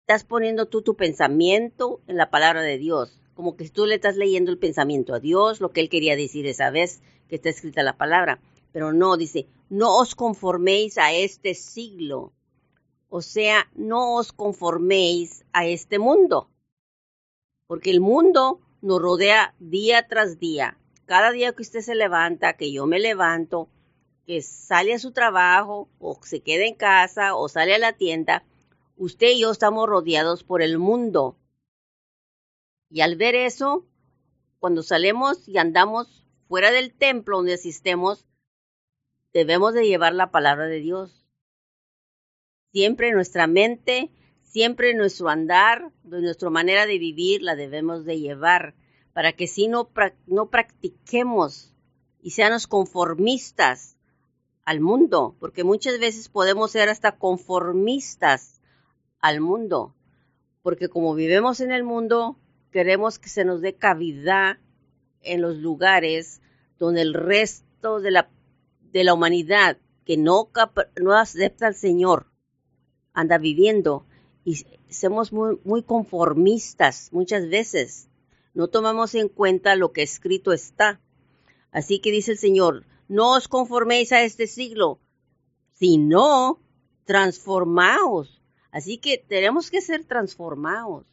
estás 0.00 0.24
poniendo 0.24 0.64
tú 0.64 0.80
tu 0.80 0.96
pensamiento 0.96 2.00
en 2.06 2.16
la 2.16 2.30
palabra 2.30 2.62
de 2.62 2.78
Dios, 2.78 3.20
como 3.34 3.54
que 3.54 3.68
tú 3.68 3.84
le 3.84 3.96
estás 3.96 4.16
leyendo 4.16 4.50
el 4.50 4.56
pensamiento 4.56 5.12
a 5.12 5.20
Dios, 5.20 5.60
lo 5.60 5.72
que 5.72 5.82
él 5.82 5.90
quería 5.90 6.16
decir 6.16 6.46
esa 6.46 6.70
vez 6.70 7.02
que 7.28 7.36
está 7.36 7.50
escrita 7.50 7.82
la 7.82 7.98
palabra. 7.98 8.40
Pero 8.72 8.92
no, 8.92 9.16
dice, 9.16 9.48
no 9.70 9.98
os 9.98 10.14
conforméis 10.14 10.98
a 10.98 11.12
este 11.12 11.54
siglo. 11.54 12.32
O 13.08 13.22
sea, 13.22 13.70
no 13.74 14.14
os 14.14 14.32
conforméis 14.32 15.44
a 15.52 15.66
este 15.66 15.98
mundo. 15.98 16.50
Porque 17.66 17.90
el 17.90 18.00
mundo 18.00 18.60
nos 18.80 19.00
rodea 19.00 19.54
día 19.58 20.06
tras 20.06 20.38
día. 20.38 20.78
Cada 21.06 21.30
día 21.30 21.52
que 21.52 21.62
usted 21.62 21.80
se 21.80 21.94
levanta, 21.94 22.56
que 22.56 22.70
yo 22.70 22.86
me 22.86 22.98
levanto, 22.98 23.68
que 24.26 24.42
sale 24.42 24.92
a 24.92 24.98
su 24.98 25.12
trabajo, 25.12 25.88
o 25.98 26.20
se 26.22 26.40
queda 26.40 26.66
en 26.66 26.74
casa, 26.74 27.34
o 27.34 27.48
sale 27.48 27.74
a 27.74 27.78
la 27.78 27.94
tienda, 27.94 28.44
usted 28.96 29.28
y 29.28 29.40
yo 29.40 29.50
estamos 29.50 29.88
rodeados 29.88 30.44
por 30.44 30.60
el 30.60 30.78
mundo. 30.78 31.38
Y 32.90 33.00
al 33.00 33.16
ver 33.16 33.34
eso, 33.34 33.86
cuando 34.58 34.82
salemos 34.82 35.48
y 35.48 35.56
andamos 35.56 36.26
fuera 36.46 36.70
del 36.70 36.92
templo 36.92 37.38
donde 37.38 37.54
asistemos, 37.54 38.26
debemos 39.38 39.72
de 39.72 39.86
llevar 39.86 40.14
la 40.14 40.32
palabra 40.32 40.66
de 40.66 40.80
Dios. 40.80 41.24
Siempre 42.72 43.12
nuestra 43.12 43.46
mente, 43.46 44.10
siempre 44.42 44.94
nuestro 44.94 45.28
andar, 45.28 45.92
nuestra 46.02 46.50
manera 46.50 46.86
de 46.86 46.98
vivir 46.98 47.42
la 47.42 47.54
debemos 47.54 48.04
de 48.04 48.18
llevar 48.18 48.74
para 49.12 49.32
que 49.34 49.46
si 49.46 49.68
no, 49.68 49.90
no 50.26 50.50
practiquemos 50.50 51.72
y 52.20 52.32
seamos 52.32 52.66
conformistas 52.66 53.96
al 54.64 54.80
mundo, 54.80 55.36
porque 55.38 55.62
muchas 55.62 56.00
veces 56.00 56.28
podemos 56.28 56.72
ser 56.72 56.88
hasta 56.88 57.16
conformistas 57.16 58.60
al 59.20 59.40
mundo, 59.40 59.94
porque 60.62 60.88
como 60.88 61.14
vivimos 61.14 61.60
en 61.60 61.70
el 61.70 61.84
mundo, 61.84 62.36
queremos 62.72 63.20
que 63.20 63.28
se 63.28 63.44
nos 63.44 63.60
dé 63.60 63.76
cavidad 63.76 64.58
en 65.22 65.42
los 65.42 65.58
lugares 65.58 66.42
donde 66.78 67.02
el 67.02 67.14
resto 67.14 68.00
de 68.00 68.10
la, 68.10 68.28
de 68.92 69.04
la 69.04 69.14
humanidad 69.14 69.78
que 70.04 70.16
no, 70.16 70.50
acepta 71.14 71.66
al 71.66 71.74
Señor 71.74 72.26
anda 73.18 73.36
viviendo 73.36 74.06
y 74.44 74.64
somos 74.88 75.32
muy 75.32 75.82
conformistas 75.82 77.08
muchas 77.12 77.48
veces. 77.48 78.08
No 78.54 78.68
tomamos 78.68 79.14
en 79.16 79.28
cuenta 79.28 79.74
lo 79.74 79.92
que 79.92 80.02
escrito 80.02 80.52
está. 80.52 81.00
Así 81.72 81.98
que 81.98 82.12
dice 82.12 82.32
el 82.32 82.38
Señor, 82.38 82.86
no 83.08 83.34
os 83.34 83.48
conforméis 83.48 84.12
a 84.12 84.22
este 84.22 84.46
siglo, 84.46 85.00
sino 85.72 86.60
transformaos. 87.04 88.40
Así 88.70 88.98
que 88.98 89.18
tenemos 89.18 89.70
que 89.70 89.80
ser 89.80 90.04
transformados. 90.04 91.06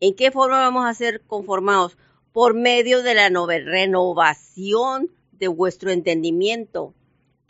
¿En 0.00 0.14
qué 0.16 0.30
forma 0.30 0.58
vamos 0.58 0.86
a 0.86 0.94
ser 0.94 1.22
conformados? 1.22 1.96
Por 2.32 2.54
medio 2.54 3.02
de 3.02 3.14
la 3.14 3.28
renovación 3.28 5.10
de 5.32 5.48
vuestro 5.48 5.90
entendimiento. 5.90 6.94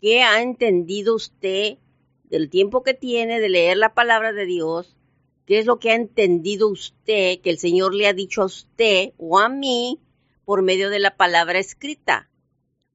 ¿Qué 0.01 0.23
ha 0.23 0.41
entendido 0.41 1.15
usted 1.15 1.77
del 2.23 2.49
tiempo 2.49 2.83
que 2.83 2.93
tiene 2.93 3.39
de 3.41 3.49
leer 3.49 3.77
la 3.77 3.93
palabra 3.93 4.31
de 4.31 4.45
Dios? 4.45 4.95
¿Qué 5.45 5.59
es 5.59 5.65
lo 5.65 5.79
que 5.79 5.91
ha 5.91 5.95
entendido 5.95 6.69
usted 6.69 7.41
que 7.41 7.49
el 7.49 7.59
Señor 7.59 7.93
le 7.93 8.07
ha 8.07 8.13
dicho 8.13 8.41
a 8.41 8.45
usted 8.45 9.13
o 9.17 9.39
a 9.39 9.49
mí 9.49 9.99
por 10.45 10.61
medio 10.61 10.89
de 10.89 10.99
la 10.99 11.17
palabra 11.17 11.59
escrita? 11.59 12.29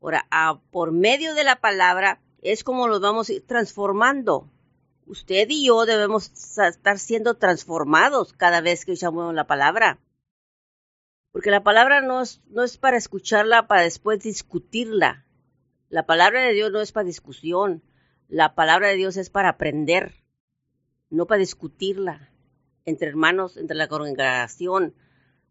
Ahora, 0.00 0.26
por 0.70 0.92
medio 0.92 1.34
de 1.34 1.44
la 1.44 1.60
palabra 1.60 2.20
es 2.40 2.64
como 2.64 2.88
nos 2.88 3.00
vamos 3.00 3.30
transformando 3.46 4.50
usted 5.06 5.46
y 5.50 5.66
yo 5.66 5.84
debemos 5.86 6.30
estar 6.58 6.98
siendo 6.98 7.34
transformados 7.34 8.32
cada 8.32 8.60
vez 8.60 8.84
que 8.84 8.92
usamos 8.92 9.34
la 9.34 9.46
palabra. 9.46 9.98
Porque 11.32 11.50
la 11.50 11.62
palabra 11.62 12.00
no 12.00 12.22
es, 12.22 12.40
no 12.48 12.62
es 12.62 12.78
para 12.78 12.96
escucharla, 12.96 13.66
para 13.66 13.82
después 13.82 14.20
discutirla. 14.20 15.26
La 15.94 16.06
palabra 16.06 16.42
de 16.42 16.54
Dios 16.54 16.72
no 16.72 16.80
es 16.80 16.90
para 16.90 17.06
discusión. 17.06 17.80
La 18.28 18.56
palabra 18.56 18.88
de 18.88 18.96
Dios 18.96 19.16
es 19.16 19.30
para 19.30 19.50
aprender, 19.50 20.24
no 21.08 21.26
para 21.26 21.38
discutirla 21.38 22.32
entre 22.84 23.06
hermanos, 23.06 23.56
entre 23.56 23.76
la 23.76 23.86
congregación, 23.86 24.92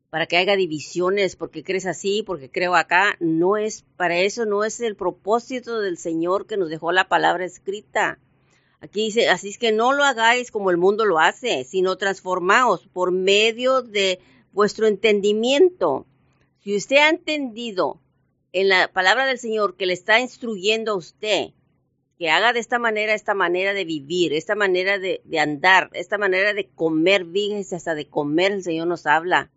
para 0.10 0.26
que 0.26 0.36
haya 0.36 0.58
divisiones, 0.58 1.38
porque 1.38 1.64
crees 1.64 1.86
así, 1.86 2.24
porque 2.24 2.52
creo 2.52 2.76
acá. 2.76 3.16
No 3.22 3.56
es, 3.56 3.86
para 3.96 4.18
eso 4.18 4.44
no 4.44 4.66
es 4.66 4.82
el 4.82 4.98
propósito 4.98 5.80
del 5.80 5.98
Señor 5.98 6.46
que 6.46 6.58
nos 6.58 6.68
dejó 6.68 6.92
la 6.92 7.08
palabra 7.08 7.46
escrita. 7.46 8.20
Aquí 8.82 9.06
dice, 9.06 9.30
así 9.30 9.48
es 9.48 9.58
que 9.58 9.72
no 9.72 9.94
lo 9.94 10.04
hagáis 10.04 10.52
como 10.52 10.72
el 10.72 10.78
mundo 10.78 11.06
lo 11.06 11.20
hace, 11.20 11.64
sino 11.64 11.96
transformaos 11.96 12.86
por 12.92 13.14
medio 13.14 13.82
de 13.82 14.20
vuestro 14.52 14.88
entendimiento. 14.88 16.06
Si 16.60 16.76
usted 16.76 16.98
ha 16.98 17.08
entendido 17.08 18.03
en 18.54 18.70
la 18.70 18.88
palabra 18.88 19.26
del 19.26 19.40
Señor 19.40 19.76
que 19.76 19.88
le 19.88 19.94
está 19.94 20.20
instruyendo 20.20 20.94
a 20.94 20.98
usted 20.98 21.50
que 22.18 22.30
haga 22.30 22.54
de 22.54 22.60
esta 22.60 22.78
manera, 22.78 23.16
esta 23.16 23.34
manera 23.34 23.74
de 23.74 23.86
vivir, 23.86 24.34
esta 24.34 24.56
manera 24.56 25.00
de, 25.00 25.22
andar, 25.40 25.90
esta 25.94 26.20
manera 26.20 26.54
de 26.54 26.70
comer, 26.70 27.26
fíjense, 27.26 27.76
hasta 27.76 27.96
de 27.96 28.08
comer 28.08 28.52
el 28.52 28.64
Señor 28.64 28.88
nos 28.88 29.08
habla, 29.08 29.52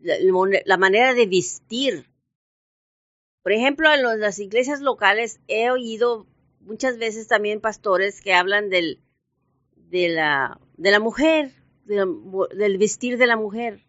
la, 0.00 0.76
manera 0.76 1.14
de 1.14 1.26
vestir. 1.26 2.10
Por 3.42 3.52
ejemplo, 3.52 3.92
en 3.94 4.20
las 4.20 4.38
iglesias 4.40 4.80
locales 4.80 5.40
he 5.46 5.70
oído 5.70 6.26
muchas 6.60 6.98
veces 6.98 7.28
también 7.28 7.60
pastores 7.60 8.20
que 8.20 8.34
hablan 8.34 8.70
del, 8.70 9.00
de, 9.76 10.08
la, 10.08 10.60
de 10.76 10.90
la 10.90 10.98
mujer, 10.98 11.52
del 11.84 12.78
vestir 12.78 13.18
de 13.18 13.26
la 13.26 13.36
mujer. 13.36 13.86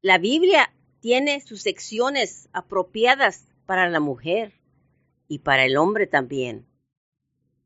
La 0.00 0.18
Biblia 0.18 0.72
tiene 1.02 1.40
sus 1.40 1.62
secciones 1.62 2.48
apropiadas 2.52 3.48
para 3.66 3.90
la 3.90 3.98
mujer 3.98 4.52
y 5.26 5.40
para 5.40 5.64
el 5.64 5.76
hombre 5.76 6.06
también. 6.06 6.64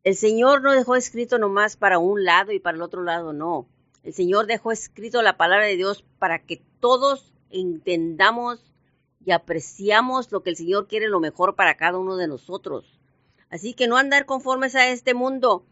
El 0.04 0.16
Señor 0.16 0.62
no 0.62 0.72
dejó 0.72 0.96
escrito 0.96 1.38
nomás 1.38 1.76
para 1.76 1.98
un 1.98 2.24
lado 2.24 2.52
y 2.52 2.60
para 2.60 2.76
el 2.76 2.82
otro 2.82 3.02
lado, 3.02 3.34
no. 3.34 3.68
El 4.02 4.14
Señor 4.14 4.46
dejó 4.46 4.72
escrito 4.72 5.20
la 5.20 5.36
palabra 5.36 5.66
de 5.66 5.76
Dios 5.76 6.02
para 6.18 6.46
que 6.46 6.62
todos 6.80 7.34
entendamos 7.50 8.72
y 9.22 9.32
apreciamos 9.32 10.32
lo 10.32 10.42
que 10.42 10.50
el 10.50 10.56
Señor 10.56 10.88
quiere 10.88 11.08
lo 11.08 11.20
mejor 11.20 11.56
para 11.56 11.76
cada 11.76 11.98
uno 11.98 12.16
de 12.16 12.28
nosotros. 12.28 12.98
Así 13.50 13.74
que 13.74 13.86
no 13.86 13.98
andar 13.98 14.24
conformes 14.24 14.74
a 14.76 14.88
este 14.88 15.12
mundo. 15.12 15.66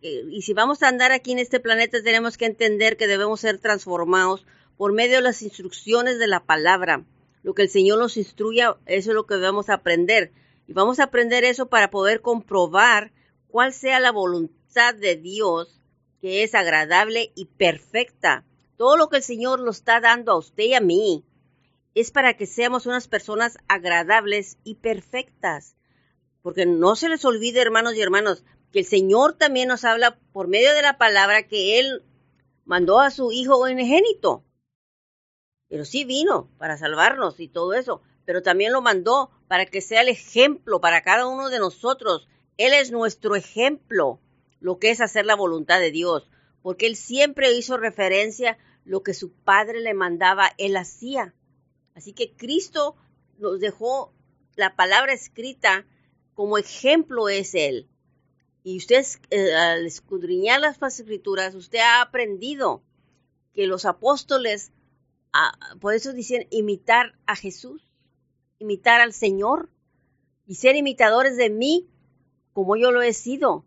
y 0.00 0.40
si 0.40 0.54
vamos 0.54 0.82
a 0.82 0.88
andar 0.88 1.12
aquí 1.12 1.32
en 1.32 1.40
este 1.40 1.60
planeta, 1.60 2.02
tenemos 2.02 2.38
que 2.38 2.46
entender 2.46 2.96
que 2.96 3.06
debemos 3.06 3.40
ser 3.40 3.58
transformados 3.58 4.46
por 4.76 4.92
medio 4.92 5.16
de 5.16 5.22
las 5.22 5.42
instrucciones 5.42 6.18
de 6.18 6.26
la 6.26 6.44
palabra. 6.44 7.04
Lo 7.42 7.54
que 7.54 7.62
el 7.62 7.68
Señor 7.68 7.98
nos 7.98 8.16
instruya, 8.16 8.76
eso 8.86 9.10
es 9.10 9.14
lo 9.14 9.26
que 9.26 9.34
debemos 9.34 9.68
aprender. 9.68 10.32
Y 10.66 10.72
vamos 10.72 10.98
a 10.98 11.04
aprender 11.04 11.44
eso 11.44 11.66
para 11.66 11.90
poder 11.90 12.20
comprobar 12.20 13.12
cuál 13.48 13.72
sea 13.72 14.00
la 14.00 14.12
voluntad 14.12 14.94
de 14.94 15.16
Dios, 15.16 15.80
que 16.20 16.42
es 16.42 16.54
agradable 16.54 17.32
y 17.34 17.44
perfecta. 17.44 18.44
Todo 18.76 18.96
lo 18.96 19.08
que 19.08 19.18
el 19.18 19.22
Señor 19.22 19.60
lo 19.60 19.70
está 19.70 20.00
dando 20.00 20.32
a 20.32 20.38
usted 20.38 20.64
y 20.64 20.74
a 20.74 20.80
mí 20.80 21.24
es 21.94 22.10
para 22.10 22.36
que 22.36 22.46
seamos 22.46 22.86
unas 22.86 23.06
personas 23.06 23.56
agradables 23.68 24.58
y 24.64 24.74
perfectas. 24.76 25.76
Porque 26.42 26.66
no 26.66 26.96
se 26.96 27.08
les 27.08 27.24
olvide, 27.24 27.60
hermanos 27.60 27.94
y 27.94 28.02
hermanos, 28.02 28.44
que 28.72 28.80
el 28.80 28.84
Señor 28.84 29.34
también 29.34 29.68
nos 29.68 29.84
habla 29.84 30.18
por 30.32 30.48
medio 30.48 30.72
de 30.74 30.82
la 30.82 30.98
palabra 30.98 31.46
que 31.46 31.78
Él 31.78 32.02
mandó 32.64 33.00
a 33.00 33.10
su 33.10 33.30
Hijo 33.30 33.58
unigénito. 33.58 34.42
Pero 35.74 35.84
sí 35.84 36.04
vino 36.04 36.48
para 36.56 36.78
salvarnos 36.78 37.40
y 37.40 37.48
todo 37.48 37.74
eso, 37.74 38.00
pero 38.24 38.44
también 38.44 38.72
lo 38.72 38.80
mandó 38.80 39.32
para 39.48 39.66
que 39.66 39.80
sea 39.80 40.02
el 40.02 40.08
ejemplo 40.08 40.80
para 40.80 41.02
cada 41.02 41.26
uno 41.26 41.50
de 41.50 41.58
nosotros. 41.58 42.28
Él 42.58 42.72
es 42.74 42.92
nuestro 42.92 43.34
ejemplo, 43.34 44.20
lo 44.60 44.78
que 44.78 44.90
es 44.90 45.00
hacer 45.00 45.26
la 45.26 45.34
voluntad 45.34 45.80
de 45.80 45.90
Dios, 45.90 46.30
porque 46.62 46.86
Él 46.86 46.94
siempre 46.94 47.50
hizo 47.56 47.76
referencia 47.76 48.56
lo 48.84 49.02
que 49.02 49.14
su 49.14 49.32
Padre 49.32 49.80
le 49.80 49.94
mandaba, 49.94 50.52
Él 50.58 50.76
hacía. 50.76 51.34
Así 51.96 52.12
que 52.12 52.36
Cristo 52.36 52.94
nos 53.38 53.58
dejó 53.58 54.12
la 54.54 54.76
palabra 54.76 55.12
escrita 55.12 55.86
como 56.34 56.56
ejemplo 56.56 57.28
es 57.28 57.52
Él. 57.56 57.88
Y 58.62 58.76
usted, 58.76 59.04
eh, 59.30 59.52
al 59.52 59.86
escudriñar 59.86 60.60
las 60.60 60.80
escrituras, 61.00 61.56
usted 61.56 61.80
ha 61.80 62.00
aprendido 62.00 62.84
que 63.52 63.66
los 63.66 63.86
apóstoles, 63.86 64.70
ah, 65.34 65.52
por 65.80 65.92
eso 65.92 66.14
dicen 66.14 66.46
imitar 66.50 67.18
a 67.26 67.36
Jesús, 67.36 67.86
imitar 68.58 69.02
al 69.02 69.12
Señor 69.12 69.68
y 70.46 70.54
ser 70.54 70.76
imitadores 70.76 71.36
de 71.36 71.50
mí 71.50 71.90
como 72.54 72.76
yo 72.76 72.90
lo 72.90 73.02
he 73.02 73.12
sido. 73.12 73.66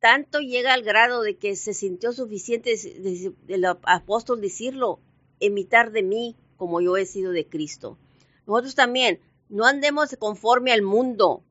Tanto 0.00 0.38
llega 0.40 0.72
al 0.72 0.82
grado 0.82 1.22
de 1.22 1.36
que 1.36 1.56
se 1.56 1.74
sintió 1.74 2.12
suficiente 2.12 2.74
el 3.48 3.64
apóstol 3.64 4.40
decirlo, 4.40 5.00
imitar 5.40 5.90
de 5.90 6.02
mí 6.04 6.36
como 6.56 6.80
yo 6.80 6.96
he 6.96 7.04
sido 7.04 7.32
de 7.32 7.48
Cristo. 7.48 7.98
Nosotros 8.46 8.74
también, 8.74 9.20
no 9.48 9.64
andemos 9.64 10.14
conforme 10.18 10.72
al 10.72 10.82
mundo, 10.82 11.42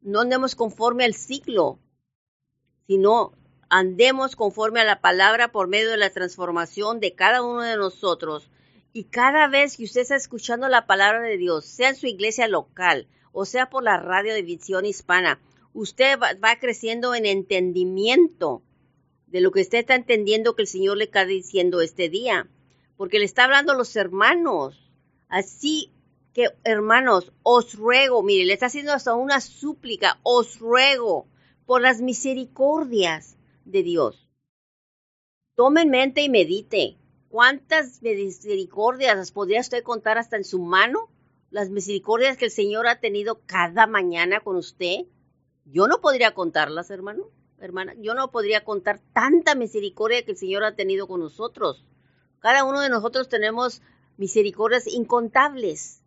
no 0.00 0.20
andemos 0.20 0.56
conforme 0.56 1.04
al 1.04 1.14
ciclo, 1.14 1.78
sino 2.86 3.32
andemos 3.72 4.36
conforme 4.36 4.80
a 4.80 4.84
la 4.84 5.00
palabra 5.00 5.50
por 5.50 5.66
medio 5.66 5.90
de 5.90 5.96
la 5.96 6.10
transformación 6.10 7.00
de 7.00 7.14
cada 7.14 7.42
uno 7.42 7.62
de 7.62 7.78
nosotros. 7.78 8.50
Y 8.92 9.04
cada 9.04 9.48
vez 9.48 9.78
que 9.78 9.84
usted 9.84 10.02
está 10.02 10.14
escuchando 10.14 10.68
la 10.68 10.86
palabra 10.86 11.22
de 11.22 11.38
Dios, 11.38 11.64
sea 11.64 11.88
en 11.88 11.96
su 11.96 12.06
iglesia 12.06 12.48
local 12.48 13.08
o 13.32 13.46
sea 13.46 13.70
por 13.70 13.82
la 13.82 13.96
radio 13.96 14.34
de 14.34 14.42
visión 14.42 14.84
hispana, 14.84 15.40
usted 15.72 16.18
va, 16.20 16.56
creciendo 16.60 17.14
en 17.14 17.24
entendimiento 17.24 18.60
de 19.26 19.40
lo 19.40 19.52
que 19.52 19.62
usted 19.62 19.78
está 19.78 19.94
entendiendo 19.94 20.54
que 20.54 20.62
el 20.62 20.68
Señor 20.68 20.98
le 20.98 21.04
está 21.04 21.24
diciendo 21.24 21.80
este 21.80 22.10
día. 22.10 22.50
Porque 22.98 23.18
le 23.18 23.24
está 23.24 23.44
hablando 23.44 23.72
a 23.72 23.76
los 23.76 23.96
hermanos. 23.96 24.92
Así 25.30 25.90
que, 26.34 26.50
hermanos, 26.64 27.32
os 27.42 27.72
ruego, 27.72 28.22
mire, 28.22 28.44
le 28.44 28.52
está 28.52 28.66
haciendo 28.66 28.92
hasta 28.92 29.14
una 29.14 29.40
súplica, 29.40 30.18
os 30.24 30.58
ruego 30.58 31.26
por 31.64 31.80
las 31.80 32.02
misericordias 32.02 33.38
de 33.64 33.82
Dios. 33.82 34.28
Tome 35.54 35.82
en 35.82 35.90
mente 35.90 36.22
y 36.22 36.28
medite. 36.28 36.96
¿Cuántas 37.28 38.02
misericordias 38.02 39.32
podría 39.32 39.60
usted 39.60 39.82
contar 39.82 40.18
hasta 40.18 40.36
en 40.36 40.44
su 40.44 40.58
mano? 40.58 41.10
Las 41.50 41.70
misericordias 41.70 42.36
que 42.36 42.46
el 42.46 42.50
Señor 42.50 42.86
ha 42.86 43.00
tenido 43.00 43.40
cada 43.46 43.86
mañana 43.86 44.40
con 44.40 44.56
usted. 44.56 45.06
Yo 45.64 45.86
no 45.86 46.00
podría 46.00 46.34
contarlas, 46.34 46.90
hermano. 46.90 47.30
hermana. 47.58 47.94
Yo 47.98 48.14
no 48.14 48.30
podría 48.30 48.64
contar 48.64 49.00
tanta 49.12 49.54
misericordia 49.54 50.24
que 50.24 50.32
el 50.32 50.36
Señor 50.36 50.64
ha 50.64 50.74
tenido 50.74 51.06
con 51.06 51.20
nosotros. 51.20 51.84
Cada 52.40 52.64
uno 52.64 52.80
de 52.80 52.88
nosotros 52.88 53.28
tenemos 53.28 53.82
misericordias 54.16 54.86
incontables, 54.86 56.02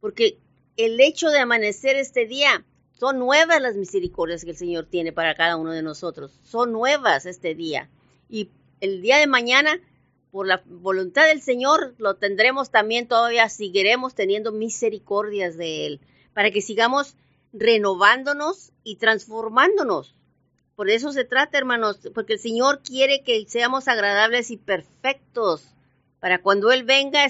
porque 0.00 0.38
el 0.76 1.00
hecho 1.00 1.28
de 1.28 1.38
amanecer 1.38 1.96
este 1.96 2.26
día, 2.26 2.64
son 2.98 3.20
nuevas 3.20 3.62
las 3.62 3.76
misericordias 3.76 4.44
que 4.44 4.50
el 4.50 4.56
Señor 4.56 4.86
tiene 4.86 5.12
para 5.12 5.36
cada 5.36 5.56
uno 5.56 5.70
de 5.70 5.82
nosotros. 5.82 6.40
Son 6.42 6.72
nuevas 6.72 7.26
este 7.26 7.54
día. 7.54 7.88
Y 8.28 8.50
el 8.80 9.02
día 9.02 9.18
de 9.18 9.28
mañana, 9.28 9.80
por 10.32 10.48
la 10.48 10.62
voluntad 10.66 11.26
del 11.26 11.40
Señor, 11.40 11.94
lo 11.98 12.16
tendremos 12.16 12.70
también 12.70 13.06
todavía, 13.06 13.48
seguiremos 13.48 14.16
teniendo 14.16 14.50
misericordias 14.50 15.56
de 15.56 15.86
Él, 15.86 16.00
para 16.34 16.50
que 16.50 16.60
sigamos 16.60 17.14
renovándonos 17.52 18.72
y 18.82 18.96
transformándonos. 18.96 20.16
Por 20.74 20.90
eso 20.90 21.12
se 21.12 21.24
trata, 21.24 21.56
hermanos, 21.56 22.00
porque 22.14 22.32
el 22.34 22.40
Señor 22.40 22.82
quiere 22.82 23.22
que 23.22 23.44
seamos 23.46 23.86
agradables 23.86 24.50
y 24.50 24.56
perfectos. 24.56 25.68
Para 26.18 26.42
cuando 26.42 26.72
Él 26.72 26.82
venga, 26.82 27.28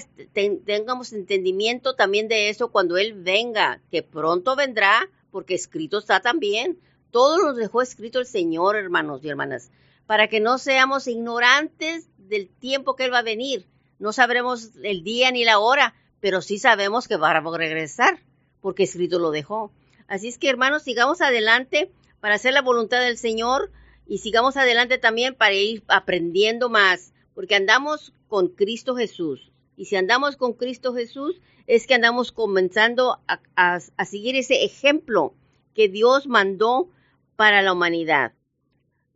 tengamos 0.65 1.13
entendimiento 1.13 1.93
también 1.93 2.27
de 2.27 2.49
eso 2.49 2.71
cuando 2.71 2.97
Él 2.97 3.13
venga, 3.13 3.81
que 3.91 4.01
pronto 4.01 4.55
vendrá, 4.55 5.07
porque 5.31 5.55
escrito 5.55 5.97
está 5.97 6.19
también. 6.19 6.79
Todo 7.11 7.41
nos 7.41 7.57
dejó 7.57 7.81
escrito 7.81 8.19
el 8.19 8.25
Señor, 8.25 8.75
hermanos 8.75 9.21
y 9.23 9.29
hermanas, 9.29 9.71
para 10.05 10.27
que 10.27 10.39
no 10.39 10.57
seamos 10.57 11.07
ignorantes 11.07 12.07
del 12.17 12.49
tiempo 12.49 12.95
que 12.95 13.05
Él 13.05 13.13
va 13.13 13.19
a 13.19 13.23
venir. 13.23 13.65
No 13.97 14.13
sabremos 14.13 14.71
el 14.83 15.03
día 15.03 15.31
ni 15.31 15.43
la 15.43 15.59
hora, 15.59 15.95
pero 16.19 16.41
sí 16.41 16.57
sabemos 16.57 17.07
que 17.07 17.17
va 17.17 17.31
a 17.31 17.57
regresar, 17.57 18.19
porque 18.61 18.83
escrito 18.83 19.19
lo 19.19 19.31
dejó. 19.31 19.71
Así 20.07 20.27
es 20.27 20.37
que, 20.37 20.49
hermanos, 20.49 20.83
sigamos 20.83 21.21
adelante 21.21 21.91
para 22.19 22.35
hacer 22.35 22.53
la 22.53 22.61
voluntad 22.61 23.01
del 23.01 23.17
Señor 23.17 23.71
y 24.07 24.19
sigamos 24.19 24.57
adelante 24.57 24.97
también 24.97 25.35
para 25.35 25.53
ir 25.53 25.83
aprendiendo 25.87 26.69
más, 26.69 27.13
porque 27.35 27.55
andamos 27.55 28.13
con 28.27 28.47
Cristo 28.47 28.95
Jesús. 28.95 29.48
Y 29.79 29.85
si 29.85 29.95
andamos 29.95 30.35
con 30.35 30.55
Cristo 30.55 30.93
Jesús, 30.93 31.39
es 31.65 31.87
que 31.87 31.93
andamos 31.93 32.33
comenzando 32.33 33.21
a, 33.55 33.79
seguir 34.05 34.35
ese 34.35 34.65
ejemplo 34.65 35.33
que 35.73 35.87
Dios 35.87 36.27
mandó 36.27 36.89
para 37.37 37.61
la 37.61 37.71
humanidad. 37.71 38.33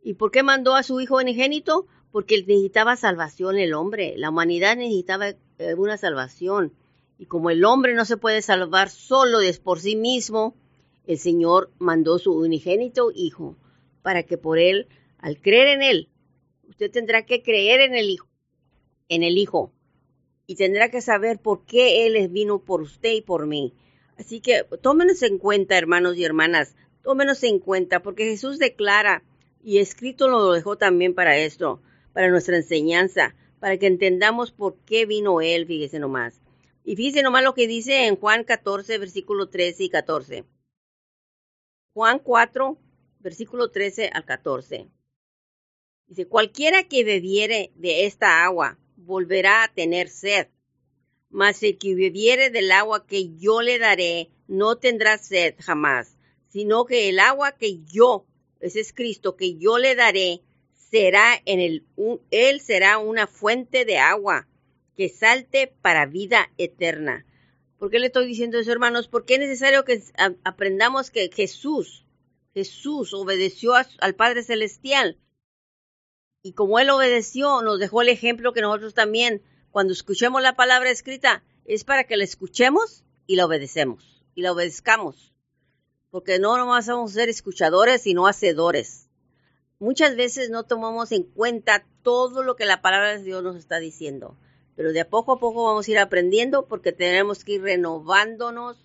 ¿Y 0.02 0.14
por 0.14 0.30
qué 0.30 0.42
mandó 0.42 0.74
a 0.74 0.82
su 0.82 0.98
Hijo 1.02 1.18
unigénito? 1.18 1.86
Porque 2.10 2.42
necesitaba 2.46 2.96
salvación 2.96 3.58
el 3.58 3.74
hombre. 3.74 4.14
La 4.16 4.30
humanidad 4.30 4.74
necesitaba 4.78 5.34
eh, 5.58 5.74
una 5.76 5.98
salvación. 5.98 6.72
Y 7.18 7.26
como 7.26 7.50
el 7.50 7.62
hombre 7.66 7.92
no 7.92 8.06
se 8.06 8.16
puede 8.16 8.40
salvar 8.40 8.88
solo 8.88 9.40
por 9.62 9.80
sí 9.80 9.96
mismo, 9.96 10.56
el 11.06 11.18
Señor 11.18 11.72
mandó 11.78 12.18
su 12.18 12.32
unigénito 12.32 13.12
Hijo 13.14 13.58
para 14.00 14.22
que 14.22 14.38
por 14.38 14.58
él, 14.58 14.88
al 15.18 15.42
creer 15.42 15.68
en 15.68 15.82
él, 15.82 16.08
usted 16.70 16.90
tendrá 16.90 17.26
que 17.26 17.42
creer 17.42 17.82
en 17.82 17.94
el 17.94 18.08
Hijo, 18.08 18.28
en 19.10 19.24
el 19.24 19.36
Hijo, 19.36 19.73
y 20.46 20.56
tendrá 20.56 20.90
que 20.90 21.00
saber 21.00 21.38
por 21.38 21.64
qué 21.64 22.06
Él 22.06 22.28
vino 22.28 22.58
por 22.58 22.82
usted 22.82 23.12
y 23.12 23.22
por 23.22 23.46
mí. 23.46 23.74
Así 24.16 24.40
que 24.40 24.64
tómenos 24.82 25.22
en 25.22 25.38
cuenta, 25.38 25.76
hermanos 25.76 26.16
y 26.16 26.24
hermanas, 26.24 26.76
tómenos 27.02 27.42
en 27.42 27.58
cuenta, 27.58 28.02
porque 28.02 28.24
Jesús 28.24 28.58
declara, 28.58 29.22
y 29.62 29.78
escrito 29.78 30.28
lo 30.28 30.52
dejó 30.52 30.76
también 30.76 31.14
para 31.14 31.38
esto, 31.38 31.80
para 32.12 32.28
nuestra 32.30 32.56
enseñanza, 32.56 33.34
para 33.60 33.78
que 33.78 33.86
entendamos 33.86 34.52
por 34.52 34.76
qué 34.84 35.06
vino 35.06 35.40
Él, 35.40 35.66
fíjese 35.66 35.98
nomás. 35.98 36.40
Y 36.84 36.96
fíjese 36.96 37.22
nomás 37.22 37.42
lo 37.42 37.54
que 37.54 37.66
dice 37.66 38.06
en 38.06 38.16
Juan 38.16 38.44
14, 38.44 38.98
versículo 38.98 39.48
13 39.48 39.84
y 39.84 39.88
14. 39.88 40.44
Juan 41.94 42.18
4, 42.18 42.76
versículo 43.20 43.70
13 43.70 44.10
al 44.12 44.24
14. 44.24 44.88
Dice, 46.06 46.26
cualquiera 46.26 46.84
que 46.84 47.04
bebiere 47.04 47.72
de 47.76 48.04
esta 48.04 48.44
agua 48.44 48.78
volverá 49.04 49.64
a 49.64 49.72
tener 49.72 50.08
sed, 50.08 50.48
mas 51.30 51.62
el 51.62 51.78
que 51.78 51.94
bebiere 51.94 52.50
del 52.50 52.70
agua 52.72 53.06
que 53.06 53.36
yo 53.36 53.62
le 53.62 53.78
daré 53.78 54.30
no 54.46 54.76
tendrá 54.76 55.18
sed 55.18 55.54
jamás, 55.58 56.16
sino 56.48 56.84
que 56.84 57.08
el 57.08 57.18
agua 57.18 57.52
que 57.52 57.82
yo, 57.84 58.26
ese 58.60 58.80
es 58.80 58.92
Cristo, 58.92 59.36
que 59.36 59.56
yo 59.56 59.78
le 59.78 59.94
daré, 59.94 60.42
será 60.90 61.40
en 61.44 61.60
el, 61.60 61.84
él 62.30 62.60
será 62.60 62.98
una 62.98 63.26
fuente 63.26 63.84
de 63.84 63.98
agua 63.98 64.46
que 64.96 65.08
salte 65.08 65.74
para 65.82 66.06
vida 66.06 66.52
eterna. 66.56 67.26
¿Por 67.78 67.90
qué 67.90 67.98
le 67.98 68.06
estoy 68.06 68.26
diciendo 68.26 68.58
eso, 68.58 68.70
hermanos? 68.70 69.08
Porque 69.08 69.34
es 69.34 69.40
necesario 69.40 69.84
que 69.84 70.00
aprendamos 70.44 71.10
que 71.10 71.30
Jesús, 71.34 72.06
Jesús 72.54 73.12
obedeció 73.12 73.74
al 73.74 74.14
Padre 74.14 74.42
Celestial. 74.42 75.18
Y 76.44 76.52
como 76.52 76.78
Él 76.78 76.90
obedeció, 76.90 77.62
nos 77.62 77.80
dejó 77.80 78.02
el 78.02 78.08
ejemplo 78.08 78.52
que 78.52 78.60
nosotros 78.60 78.94
también, 78.94 79.42
cuando 79.72 79.92
escuchemos 79.92 80.40
la 80.42 80.54
palabra 80.54 80.90
escrita, 80.90 81.42
es 81.64 81.82
para 81.82 82.04
que 82.04 82.16
la 82.16 82.22
escuchemos 82.22 83.02
y 83.26 83.34
la 83.34 83.46
obedecemos, 83.46 84.22
y 84.36 84.42
la 84.42 84.52
obedezcamos. 84.52 85.32
Porque 86.10 86.38
no 86.38 86.56
nomás 86.56 86.86
vamos 86.86 87.10
a 87.10 87.14
ser 87.14 87.28
escuchadores, 87.28 88.02
sino 88.02 88.28
hacedores. 88.28 89.08
Muchas 89.80 90.14
veces 90.14 90.50
no 90.50 90.62
tomamos 90.62 91.10
en 91.10 91.24
cuenta 91.24 91.84
todo 92.04 92.44
lo 92.44 92.54
que 92.54 92.64
la 92.64 92.80
palabra 92.80 93.16
de 93.18 93.24
Dios 93.24 93.42
nos 93.42 93.56
está 93.56 93.80
diciendo 93.80 94.36
pero 94.76 94.92
de 94.92 95.00
a 95.00 95.08
poco 95.08 95.32
a 95.32 95.38
poco 95.38 95.64
vamos 95.64 95.86
a 95.86 95.90
ir 95.90 95.98
aprendiendo 95.98 96.66
porque 96.66 96.92
tenemos 96.92 97.44
que 97.44 97.54
ir 97.54 97.62
renovándonos 97.62 98.76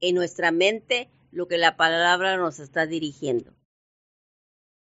en 0.00 0.14
nuestra 0.14 0.50
mente 0.50 1.08
lo 1.30 1.48
que 1.48 1.58
la 1.58 1.76
palabra 1.76 2.36
nos 2.36 2.58
está 2.58 2.86
dirigiendo. 2.86 3.52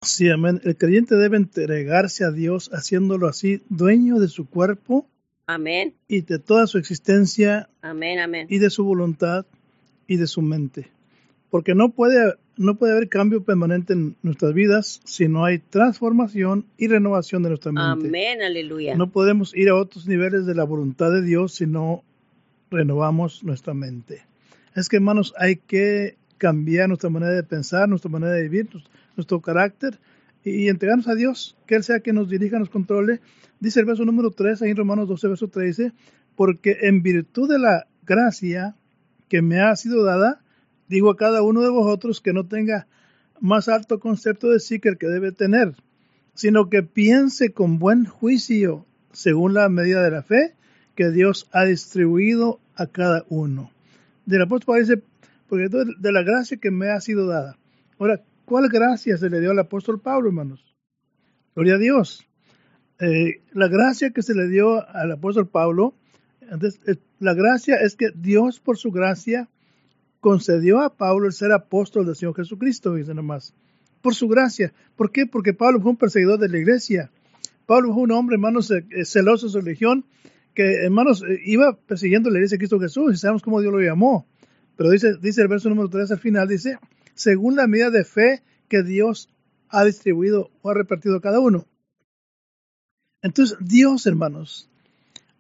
Sí, 0.01 0.29
amén. 0.29 0.62
El 0.63 0.77
creyente 0.77 1.15
debe 1.15 1.38
entregarse 1.38 2.23
a 2.23 2.31
Dios 2.31 2.69
haciéndolo 2.73 3.27
así, 3.27 3.62
dueño 3.69 4.19
de 4.19 4.29
su 4.29 4.47
cuerpo. 4.47 5.07
Amén. 5.45 5.95
Y 6.07 6.21
de 6.21 6.39
toda 6.39 6.67
su 6.67 6.77
existencia. 6.77 7.69
Amén, 7.81 8.19
amén. 8.19 8.47
Y 8.49 8.59
de 8.59 8.69
su 8.69 8.83
voluntad 8.83 9.45
y 10.07 10.17
de 10.17 10.27
su 10.27 10.41
mente. 10.41 10.89
Porque 11.49 11.75
no 11.75 11.89
puede 11.89 12.35
no 12.59 12.75
puede 12.75 12.91
haber 12.91 13.07
cambio 13.07 13.43
permanente 13.45 13.93
en 13.93 14.17
nuestras 14.21 14.53
vidas 14.53 14.99
si 15.05 15.29
no 15.29 15.45
hay 15.45 15.59
transformación 15.59 16.65
y 16.77 16.88
renovación 16.88 17.41
de 17.41 17.49
nuestra 17.49 17.71
mente. 17.71 18.07
Amén, 18.07 18.41
aleluya. 18.41 18.97
No 18.97 19.12
podemos 19.12 19.55
ir 19.55 19.69
a 19.69 19.75
otros 19.75 20.07
niveles 20.07 20.45
de 20.45 20.55
la 20.55 20.65
voluntad 20.65 21.09
de 21.09 21.21
Dios 21.21 21.53
si 21.53 21.65
no 21.65 22.03
renovamos 22.69 23.45
nuestra 23.45 23.73
mente. 23.73 24.23
Es 24.75 24.89
que, 24.89 24.97
hermanos, 24.97 25.33
hay 25.38 25.55
que 25.55 26.17
cambiar 26.38 26.89
nuestra 26.89 27.09
manera 27.09 27.31
de 27.31 27.43
pensar, 27.43 27.88
nuestra 27.88 28.12
manera 28.12 28.33
de 28.33 28.43
vivir, 28.43 28.67
nuestro 29.15 29.41
carácter 29.41 30.00
y 30.43 30.69
entregarnos 30.69 31.08
a 31.08 31.15
Dios, 31.15 31.58
que 31.65 31.76
Él 31.76 31.84
sea 31.84 32.00
quien 32.00 32.15
nos 32.15 32.30
dirija, 32.30 32.60
nos 32.60 32.69
controle. 32.69 33.19
Dice 33.60 33.82
el 33.82 33.86
verso 33.86 34.06
número 34.06 34.32
3, 34.32 34.62
ahí 34.62 34.72
en 34.72 34.78
Romanos 34.78 35.08
12, 35.08 35.28
verso 35.28 35.48
3, 35.48 35.78
dice, 35.78 35.93
porque 36.36 36.78
en 36.82 37.02
virtud 37.02 37.50
de 37.50 37.60
la 37.60 37.88
gracia 38.06 38.76
que 39.28 39.41
me 39.41 39.60
ha 39.60 39.76
sido 39.76 40.04
dada, 40.04 40.41
Digo 40.89 41.12
a 41.12 41.17
cada 41.17 41.43
uno 41.43 41.62
de 41.62 41.69
vosotros 41.69 42.19
que 42.19 42.34
no 42.34 42.48
tenga 42.48 42.88
más 43.39 43.69
alto 43.69 44.00
concepto 44.00 44.50
de 44.50 44.60
sí 44.60 44.80
que 44.80 44.89
el 44.89 44.98
que 44.98 45.08
debe 45.08 45.32
tener, 45.32 45.76
sino 46.34 46.67
que 46.69 46.82
piense 46.82 47.52
con 47.52 47.78
buen 47.78 48.06
juicio, 48.06 48.86
según 49.13 49.54
la 49.54 49.69
medida 49.69 50.04
de 50.04 50.12
la 50.12 50.24
fe 50.24 50.56
que 50.95 51.12
Dios 51.12 51.48
ha 51.52 51.63
distribuido 51.63 52.60
a 52.76 52.88
cada 52.88 53.24
uno. 53.30 53.72
Del 54.26 54.41
apóstol 54.41 54.80
dice, 54.80 55.02
porque 55.48 55.69
de 55.69 56.12
la 56.12 56.24
gracia 56.24 56.58
que 56.58 56.72
me 56.72 56.89
ha 56.89 57.00
sido 57.02 57.28
dada. 57.28 57.56
Ahora, 58.00 58.22
¿cuál 58.49 58.67
gracia 58.67 59.15
se 59.15 59.29
le 59.29 59.39
dio 59.39 59.51
al 59.51 59.59
apóstol 59.59 60.01
Pablo, 60.01 60.29
hermanos? 60.29 60.75
Gloria 61.53 61.75
a 61.75 61.77
Dios. 61.77 62.27
Eh, 62.99 63.43
la 63.53 63.67
gracia 63.67 64.09
que 64.09 64.23
se 64.23 64.33
le 64.33 64.47
dio 64.47 64.85
al 64.89 65.12
apóstol 65.12 65.47
Pablo, 65.47 65.93
entonces, 66.41 66.81
eh, 66.88 66.95
la 67.19 67.35
gracia 67.35 67.75
es 67.75 67.95
que 67.95 68.07
Dios 68.15 68.59
por 68.59 68.77
su 68.77 68.91
gracia 68.91 69.47
concedió 70.19 70.81
a 70.81 70.97
Pablo 70.97 71.27
el 71.27 71.33
ser 71.33 71.51
apóstol 71.51 72.07
del 72.07 72.15
Señor 72.15 72.35
Jesucristo, 72.35 72.95
dice 72.95 73.13
nomás, 73.13 73.53
por 74.01 74.15
su 74.15 74.27
gracia. 74.27 74.73
¿Por 74.95 75.12
qué? 75.12 75.27
Porque 75.27 75.53
Pablo 75.53 75.79
fue 75.79 75.91
un 75.91 75.97
perseguidor 75.97 76.39
de 76.39 76.49
la 76.49 76.57
iglesia. 76.57 77.12
Pablo 77.67 77.93
fue 77.93 78.01
un 78.01 78.12
hombre, 78.12 78.33
hermanos, 78.33 78.71
eh, 78.71 78.83
celoso 79.05 79.45
de 79.45 79.51
su 79.51 79.62
religión, 79.62 80.05
que, 80.55 80.85
hermanos, 80.85 81.23
iba 81.45 81.77
persiguiendo 81.77 82.31
la 82.31 82.39
iglesia 82.39 82.55
de 82.55 82.59
Cristo 82.59 82.79
Jesús 82.79 83.13
y 83.13 83.17
sabemos 83.17 83.43
cómo 83.43 83.62
Dios 83.62 83.71
lo 83.71 83.79
llamó. 83.79 84.27
Pero 84.75 84.89
dice, 84.89 85.17
dice 85.21 85.43
el 85.43 85.49
verso 85.49 85.69
número 85.69 85.88
3 85.88 86.12
al 86.12 86.19
final, 86.19 86.47
dice, 86.47 86.79
según 87.19 87.58
la 87.58 87.67
medida 87.67 87.89
de 87.89 88.05
fe 88.05 88.41
que 88.69 88.82
Dios 88.82 89.29
ha 89.67 89.84
distribuido 89.84 90.51
o 90.62 90.69
ha 90.69 90.73
repartido 90.73 91.17
a 91.17 91.21
cada 91.21 91.41
uno. 91.41 91.65
Entonces, 93.21 93.58
Dios, 93.60 94.08
hermanos, 94.08 94.69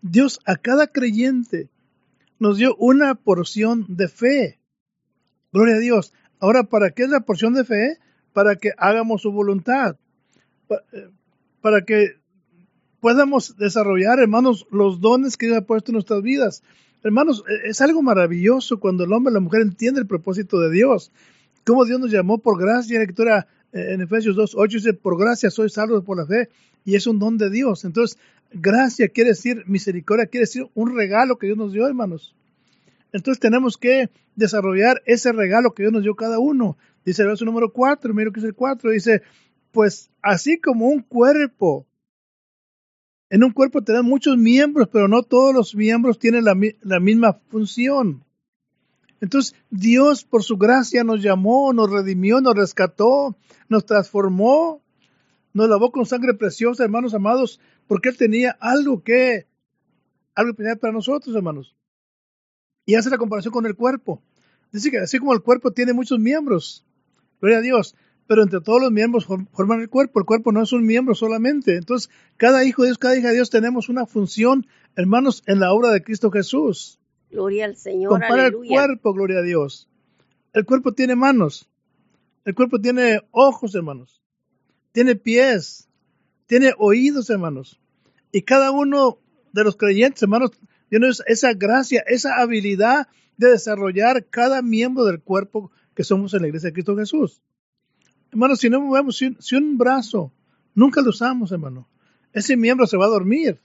Dios 0.01 0.41
a 0.45 0.57
cada 0.57 0.87
creyente 0.87 1.69
nos 2.37 2.57
dio 2.57 2.75
una 2.75 3.15
porción 3.15 3.85
de 3.87 4.09
fe. 4.09 4.59
Gloria 5.53 5.75
a 5.75 5.79
Dios. 5.79 6.13
Ahora, 6.41 6.63
¿para 6.63 6.91
qué 6.91 7.03
es 7.03 7.09
la 7.09 7.21
porción 7.21 7.53
de 7.53 7.63
fe? 7.63 7.97
Para 8.33 8.57
que 8.57 8.73
hagamos 8.77 9.21
su 9.21 9.31
voluntad. 9.31 9.95
Eh, 10.69 11.09
para 11.61 11.85
que 11.85 12.17
podamos 12.99 13.55
desarrollar, 13.55 14.19
hermanos, 14.19 14.67
los 14.69 14.99
dones 14.99 15.37
que 15.37 15.45
Dios 15.45 15.59
ha 15.59 15.65
puesto 15.65 15.91
en 15.91 15.93
nuestras 15.93 16.21
vidas. 16.21 16.61
Hermanos, 17.03 17.45
e, 17.47 17.69
es 17.69 17.79
algo 17.79 18.01
maravilloso 18.01 18.81
cuando 18.81 19.05
el 19.05 19.13
hombre 19.13 19.31
y 19.31 19.35
la 19.35 19.39
mujer 19.39 19.61
entienden 19.61 20.01
el 20.01 20.07
propósito 20.07 20.59
de 20.59 20.71
Dios. 20.71 21.11
Cómo 21.69 21.85
Dios 21.85 21.99
nos 21.99 22.09
llamó 22.09 22.39
por 22.39 22.59
gracia 22.59 22.97
la 22.97 23.03
escritura 23.03 23.47
eh, 23.73 23.93
en 23.93 24.01
Efesios 24.01 24.35
2, 24.35 24.55
8 24.57 24.77
dice, 24.77 24.93
por 24.95 25.19
gracia 25.19 25.51
soy 25.51 25.69
salvo 25.69 26.03
por 26.03 26.17
la 26.17 26.25
fe 26.25 26.49
y 26.83 26.95
es 26.95 27.05
un 27.05 27.19
don 27.19 27.37
de 27.37 27.51
Dios. 27.51 27.85
Entonces, 27.85 28.17
gracia 28.51 29.07
quiere 29.09 29.29
decir, 29.29 29.65
misericordia 29.67 30.25
quiere 30.25 30.47
decir 30.47 30.67
un 30.73 30.95
regalo 30.97 31.37
que 31.37 31.45
Dios 31.45 31.59
nos 31.59 31.71
dio, 31.71 31.85
hermanos. 31.85 32.35
Entonces 33.13 33.39
tenemos 33.39 33.77
que 33.77 34.09
desarrollar 34.35 35.03
ese 35.05 35.31
regalo 35.31 35.75
que 35.75 35.83
Dios 35.83 35.93
nos 35.93 36.01
dio 36.01 36.15
cada 36.15 36.39
uno. 36.39 36.75
Dice 37.05 37.21
el 37.21 37.27
verso 37.27 37.45
número 37.45 37.71
4, 37.71 38.15
mira 38.15 38.31
que 38.31 38.39
es 38.39 38.47
el 38.47 38.55
4, 38.55 38.89
dice, 38.89 39.21
pues 39.71 40.09
así 40.23 40.59
como 40.59 40.87
un 40.87 41.03
cuerpo, 41.03 41.85
en 43.29 43.43
un 43.43 43.51
cuerpo 43.51 43.83
tenemos 43.83 44.09
muchos 44.09 44.37
miembros, 44.37 44.89
pero 44.91 45.07
no 45.07 45.21
todos 45.21 45.53
los 45.53 45.75
miembros 45.75 46.17
tienen 46.17 46.45
la 46.45 46.99
misma 46.99 47.33
función. 47.51 48.23
Entonces 49.21 49.55
Dios 49.69 50.23
por 50.23 50.43
su 50.43 50.57
gracia 50.57 51.03
nos 51.03 51.21
llamó, 51.21 51.73
nos 51.73 51.89
redimió, 51.89 52.41
nos 52.41 52.55
rescató, 52.55 53.35
nos 53.67 53.85
transformó, 53.85 54.81
nos 55.53 55.69
lavó 55.69 55.91
con 55.91 56.05
sangre 56.05 56.33
preciosa, 56.33 56.83
hermanos 56.83 57.13
amados, 57.13 57.59
porque 57.87 58.09
Él 58.09 58.17
tenía 58.17 58.51
algo 58.59 59.03
que, 59.03 59.47
algo 60.35 60.51
especial 60.51 60.77
para 60.77 60.93
nosotros, 60.93 61.35
hermanos. 61.35 61.75
Y 62.85 62.95
hace 62.95 63.09
la 63.09 63.17
comparación 63.17 63.53
con 63.53 63.65
el 63.65 63.75
cuerpo. 63.75 64.21
Dice 64.71 64.91
que 64.91 64.99
así 64.99 65.19
como 65.19 65.33
el 65.33 65.41
cuerpo 65.41 65.71
tiene 65.71 65.93
muchos 65.93 66.19
miembros, 66.19 66.85
gloria 67.41 67.57
a 67.57 67.61
Dios, 67.61 67.95
pero 68.27 68.43
entre 68.43 68.61
todos 68.61 68.79
los 68.79 68.91
miembros 68.91 69.25
forman 69.25 69.81
el 69.81 69.89
cuerpo. 69.89 70.19
El 70.19 70.25
cuerpo 70.25 70.51
no 70.51 70.61
es 70.61 70.71
un 70.71 70.85
miembro 70.85 71.15
solamente. 71.15 71.75
Entonces, 71.75 72.11
cada 72.37 72.63
hijo 72.63 72.83
de 72.83 72.89
Dios, 72.89 72.99
cada 72.99 73.17
hija 73.17 73.29
de 73.29 73.33
Dios 73.33 73.49
tenemos 73.49 73.89
una 73.89 74.05
función, 74.05 74.67
hermanos, 74.95 75.41
en 75.47 75.59
la 75.59 75.73
obra 75.73 75.89
de 75.89 76.03
Cristo 76.03 76.29
Jesús. 76.29 76.98
Gloria 77.31 77.65
al 77.65 77.75
Señor. 77.75 78.11
Compara 78.11 78.47
el 78.47 78.53
cuerpo, 78.53 79.13
gloria 79.13 79.39
a 79.39 79.43
Dios. 79.43 79.87
El 80.53 80.65
cuerpo 80.65 80.93
tiene 80.93 81.15
manos. 81.15 81.69
El 82.45 82.55
cuerpo 82.55 82.79
tiene 82.79 83.21
ojos, 83.31 83.75
hermanos. 83.75 84.21
Tiene 84.91 85.15
pies. 85.15 85.87
Tiene 86.47 86.73
oídos, 86.77 87.29
hermanos. 87.29 87.79
Y 88.31 88.41
cada 88.41 88.71
uno 88.71 89.19
de 89.53 89.63
los 89.63 89.75
creyentes, 89.75 90.23
hermanos, 90.23 90.51
tiene 90.89 91.09
esa 91.27 91.53
gracia, 91.53 92.03
esa 92.07 92.41
habilidad 92.41 93.07
de 93.37 93.51
desarrollar 93.51 94.25
cada 94.25 94.61
miembro 94.61 95.05
del 95.05 95.21
cuerpo 95.21 95.71
que 95.95 96.03
somos 96.03 96.33
en 96.33 96.41
la 96.41 96.47
iglesia 96.47 96.69
de 96.69 96.73
Cristo 96.73 96.97
Jesús. 96.97 97.41
Hermanos, 98.31 98.59
si 98.59 98.69
no 98.69 98.81
movemos, 98.81 99.17
si, 99.17 99.55
un 99.55 99.77
brazo 99.77 100.31
nunca 100.75 101.01
lo 101.01 101.09
usamos, 101.09 101.51
hermano, 101.51 101.87
ese 102.33 102.57
miembro 102.57 102.85
se 102.85 102.97
va 102.97 103.05
a 103.05 103.09
dormir. 103.09 103.59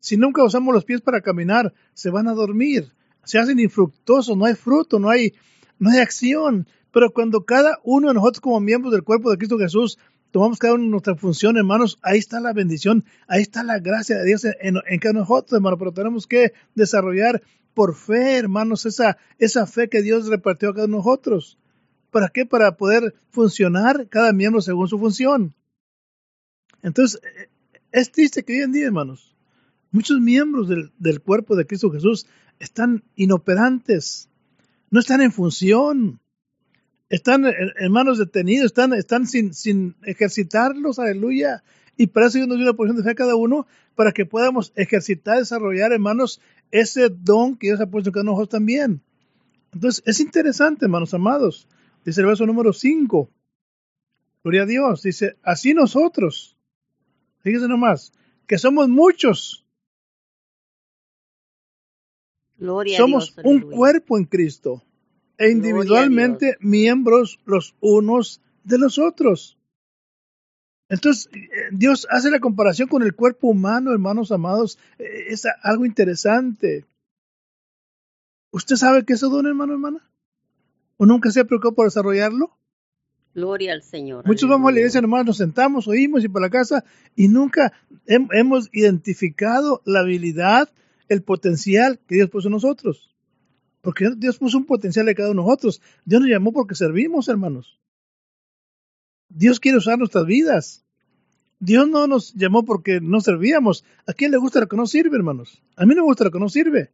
Si 0.00 0.16
nunca 0.16 0.44
usamos 0.44 0.74
los 0.74 0.84
pies 0.84 1.00
para 1.00 1.20
caminar, 1.20 1.72
se 1.94 2.10
van 2.10 2.28
a 2.28 2.34
dormir. 2.34 2.92
Se 3.24 3.38
hacen 3.38 3.58
infructuosos, 3.58 4.36
no 4.36 4.44
hay 4.44 4.54
fruto, 4.54 4.98
no 4.98 5.10
hay, 5.10 5.34
no 5.78 5.90
hay 5.90 5.98
acción. 5.98 6.66
Pero 6.92 7.10
cuando 7.10 7.44
cada 7.44 7.78
uno 7.84 8.08
de 8.08 8.14
nosotros 8.14 8.40
como 8.40 8.60
miembros 8.60 8.92
del 8.92 9.02
cuerpo 9.02 9.30
de 9.30 9.38
Cristo 9.38 9.58
Jesús 9.58 9.98
tomamos 10.30 10.58
cada 10.58 10.74
uno 10.74 10.84
nuestra 10.84 11.14
función, 11.14 11.56
hermanos, 11.56 11.98
ahí 12.02 12.18
está 12.18 12.40
la 12.40 12.52
bendición, 12.52 13.04
ahí 13.26 13.42
está 13.42 13.62
la 13.62 13.78
gracia 13.78 14.18
de 14.18 14.24
Dios 14.24 14.44
en, 14.44 14.76
en 14.86 14.98
cada 14.98 15.14
nosotros, 15.14 15.52
hermano. 15.54 15.78
Pero 15.78 15.92
tenemos 15.92 16.26
que 16.26 16.52
desarrollar 16.74 17.42
por 17.74 17.94
fe, 17.94 18.38
hermanos, 18.38 18.86
esa, 18.86 19.18
esa 19.38 19.66
fe 19.66 19.88
que 19.88 20.02
Dios 20.02 20.28
repartió 20.28 20.70
a 20.70 20.74
cada 20.74 20.86
uno 20.86 20.96
de 20.96 21.04
nosotros. 21.04 21.58
¿Para 22.10 22.28
qué? 22.28 22.46
Para 22.46 22.76
poder 22.76 23.14
funcionar 23.30 24.08
cada 24.08 24.32
miembro 24.32 24.60
según 24.60 24.88
su 24.88 24.98
función. 24.98 25.54
Entonces, 26.82 27.20
eh, 27.22 27.48
es 27.92 28.10
triste 28.10 28.42
que 28.42 28.54
hoy 28.54 28.62
en 28.62 28.72
día, 28.72 28.86
hermanos, 28.86 29.36
muchos 29.90 30.20
miembros 30.20 30.68
del, 30.68 31.20
cuerpo 31.20 31.56
de 31.56 31.66
Cristo 31.66 31.90
Jesús 31.90 32.26
están 32.58 33.02
inoperantes, 33.16 34.28
no 34.90 35.00
están 35.00 35.20
en 35.22 35.32
función, 35.32 36.20
están, 37.08 37.44
hermanos, 37.46 38.18
detenidos, 38.18 38.66
están, 38.66 38.92
están 38.92 39.26
sin, 39.26 39.54
sin 39.54 39.94
ejercitarlos, 40.02 40.98
aleluya. 40.98 41.62
Y 41.96 42.08
para 42.08 42.26
eso 42.26 42.38
Dios 42.38 42.48
nos 42.48 42.58
dio 42.58 42.66
una 42.66 42.76
posición 42.76 42.96
de 42.98 43.02
fe 43.02 43.10
a 43.10 43.14
cada 43.14 43.34
uno, 43.34 43.66
para 43.94 44.12
que 44.12 44.26
podamos 44.26 44.72
ejercitar, 44.76 45.38
desarrollar, 45.38 45.92
hermanos, 45.92 46.40
ese 46.70 47.08
don 47.08 47.56
que 47.56 47.68
Dios 47.68 47.80
ha 47.80 47.86
puesto 47.86 48.10
en 48.10 48.14
cada 48.14 48.30
uno 48.30 48.46
también. 48.46 49.00
Entonces, 49.72 50.02
es 50.06 50.20
interesante, 50.20 50.84
hermanos 50.84 51.12
amados, 51.14 51.66
Dice 52.08 52.22
el 52.22 52.26
verso 52.26 52.46
número 52.46 52.72
5. 52.72 53.30
Gloria 54.42 54.62
a 54.62 54.66
Dios. 54.66 55.02
Dice, 55.02 55.36
así 55.42 55.74
nosotros, 55.74 56.56
fíjese 57.40 57.68
nomás, 57.68 58.14
que 58.46 58.56
somos 58.56 58.88
muchos. 58.88 59.66
Gloria 62.58 62.96
somos 62.98 63.34
a 63.38 63.42
Dios, 63.42 63.52
un 63.54 63.70
cuerpo 63.70 64.18
en 64.18 64.24
Cristo 64.24 64.82
e 65.36 65.50
individualmente 65.50 66.56
miembros 66.60 67.40
los 67.44 67.76
unos 67.80 68.42
de 68.64 68.78
los 68.78 68.98
otros. 68.98 69.58
Entonces, 70.88 71.30
eh, 71.34 71.68
Dios 71.70 72.06
hace 72.10 72.30
la 72.30 72.40
comparación 72.40 72.88
con 72.88 73.02
el 73.02 73.14
cuerpo 73.14 73.48
humano, 73.48 73.92
hermanos 73.92 74.32
amados. 74.32 74.78
Eh, 74.98 75.26
es 75.28 75.44
algo 75.62 75.84
interesante. 75.84 76.86
¿Usted 78.50 78.76
sabe 78.76 79.04
qué 79.04 79.12
es 79.12 79.18
eso, 79.18 79.28
don 79.28 79.46
hermano, 79.46 79.74
hermana? 79.74 80.10
¿O 80.96 81.06
nunca 81.06 81.30
se 81.30 81.40
ha 81.40 81.44
preocupado 81.44 81.74
por 81.74 81.86
desarrollarlo? 81.86 82.58
Gloria 83.34 83.72
al 83.72 83.82
Señor. 83.82 84.26
Muchos 84.26 84.48
vamos 84.48 84.70
a 84.70 84.72
la 84.72 84.78
iglesia 84.78 85.00
nomás, 85.00 85.24
nos 85.24 85.36
sentamos, 85.36 85.86
oímos 85.86 86.24
y 86.24 86.28
para 86.28 86.46
la 86.46 86.50
casa 86.50 86.84
y 87.14 87.28
nunca 87.28 87.72
hemos 88.06 88.68
identificado 88.72 89.82
la 89.84 90.00
habilidad, 90.00 90.70
el 91.08 91.22
potencial 91.22 91.98
que 92.06 92.16
Dios 92.16 92.30
puso 92.30 92.48
en 92.48 92.52
nosotros. 92.52 93.14
Porque 93.80 94.10
Dios 94.16 94.38
puso 94.38 94.58
un 94.58 94.66
potencial 94.66 95.06
de 95.06 95.14
cada 95.14 95.30
uno 95.30 95.42
de 95.42 95.46
nosotros. 95.46 95.80
Dios 96.04 96.20
nos 96.20 96.30
llamó 96.30 96.52
porque 96.52 96.74
servimos, 96.74 97.28
hermanos. 97.28 97.78
Dios 99.28 99.60
quiere 99.60 99.78
usar 99.78 99.98
nuestras 99.98 100.26
vidas. 100.26 100.84
Dios 101.60 101.88
no 101.88 102.06
nos 102.06 102.34
llamó 102.34 102.64
porque 102.64 103.00
no 103.00 103.20
servíamos. 103.20 103.84
¿A 104.06 104.12
quién 104.12 104.30
le 104.30 104.36
gusta 104.38 104.60
lo 104.60 104.68
que 104.68 104.76
no 104.76 104.86
sirve, 104.86 105.16
hermanos? 105.16 105.62
A 105.76 105.86
mí 105.86 105.94
no 105.94 106.02
me 106.02 106.08
gusta 106.08 106.24
lo 106.24 106.30
que 106.30 106.38
no 106.38 106.48
sirve. 106.48 106.92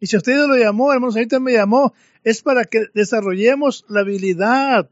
Y 0.00 0.06
si 0.06 0.16
usted 0.16 0.36
lo 0.46 0.56
llamó, 0.56 0.92
hermanos, 0.92 1.16
ahorita 1.16 1.40
me 1.40 1.52
llamó, 1.52 1.92
es 2.22 2.42
para 2.42 2.64
que 2.64 2.86
desarrollemos 2.94 3.84
la 3.88 4.00
habilidad, 4.00 4.90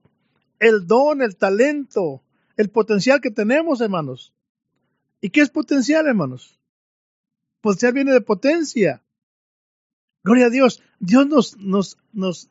el 0.58 0.86
don, 0.86 1.22
el 1.22 1.36
talento, 1.36 2.22
el 2.56 2.70
potencial 2.70 3.20
que 3.20 3.30
tenemos, 3.30 3.80
hermanos. 3.80 4.32
¿Y 5.20 5.30
qué 5.30 5.42
es 5.42 5.50
potencial, 5.50 6.06
hermanos? 6.06 6.55
Potencial 7.66 7.94
viene 7.94 8.12
de 8.12 8.20
potencia. 8.20 9.02
Gloria 10.22 10.46
a 10.46 10.50
Dios. 10.50 10.80
Dios 11.00 11.26
nos, 11.26 11.56
nos, 11.56 11.98
nos, 12.12 12.48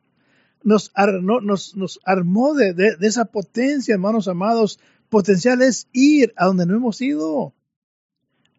nos, 0.62 2.00
armó 2.04 2.54
de, 2.54 2.74
de, 2.74 2.98
esa 3.00 3.24
potencia, 3.24 3.94
hermanos 3.94 4.28
amados. 4.28 4.78
Potencial 5.08 5.62
es 5.62 5.88
ir 5.94 6.34
a 6.36 6.48
donde 6.48 6.66
no 6.66 6.76
hemos 6.76 7.00
ido. 7.00 7.54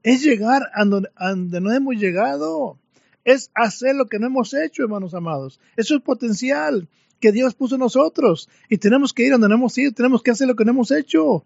Es 0.03 0.23
llegar 0.23 0.71
a 0.73 0.83
donde, 0.87 1.11
a 1.15 1.29
donde 1.29 1.61
no 1.61 1.71
hemos 1.75 1.97
llegado 1.97 2.79
es 3.23 3.51
hacer 3.55 3.95
lo 3.95 4.07
que 4.07 4.19
no 4.19 4.29
hemos 4.29 4.55
hecho, 4.55 4.83
hermanos 4.83 5.13
amados. 5.13 5.61
Eso 5.77 5.95
es 5.95 6.01
potencial 6.01 6.89
que 7.21 7.33
Dios 7.33 7.55
puso 7.55 7.75
en 7.75 7.81
nosotros. 7.81 8.49
Y 8.71 8.79
tenemos 8.79 9.13
que 9.13 9.27
ir 9.27 9.33
donde 9.33 9.49
no 9.51 9.57
hemos 9.57 9.77
ido, 9.77 9.93
tenemos 9.93 10.23
que 10.23 10.31
hacer 10.31 10.49
lo 10.49 10.57
que 10.57 10.65
no 10.65 10.71
hemos 10.71 10.91
hecho. 10.91 11.45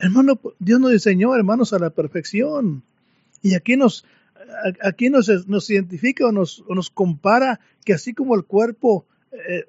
Hermano, 0.00 0.40
Dios 0.58 0.80
nos 0.80 0.90
diseñó, 0.90 1.36
hermanos, 1.36 1.72
a 1.72 1.78
la 1.78 1.90
perfección. 1.90 2.82
Y 3.42 3.54
aquí 3.54 3.76
nos, 3.76 4.04
aquí 4.80 5.10
nos, 5.10 5.28
nos 5.48 5.68
identifica 5.68 6.26
o 6.26 6.32
nos, 6.32 6.64
nos 6.68 6.90
compara 6.90 7.60
que 7.84 7.92
así 7.92 8.14
como 8.14 8.34
el 8.36 8.44
cuerpo 8.44 9.06
eh, 9.32 9.66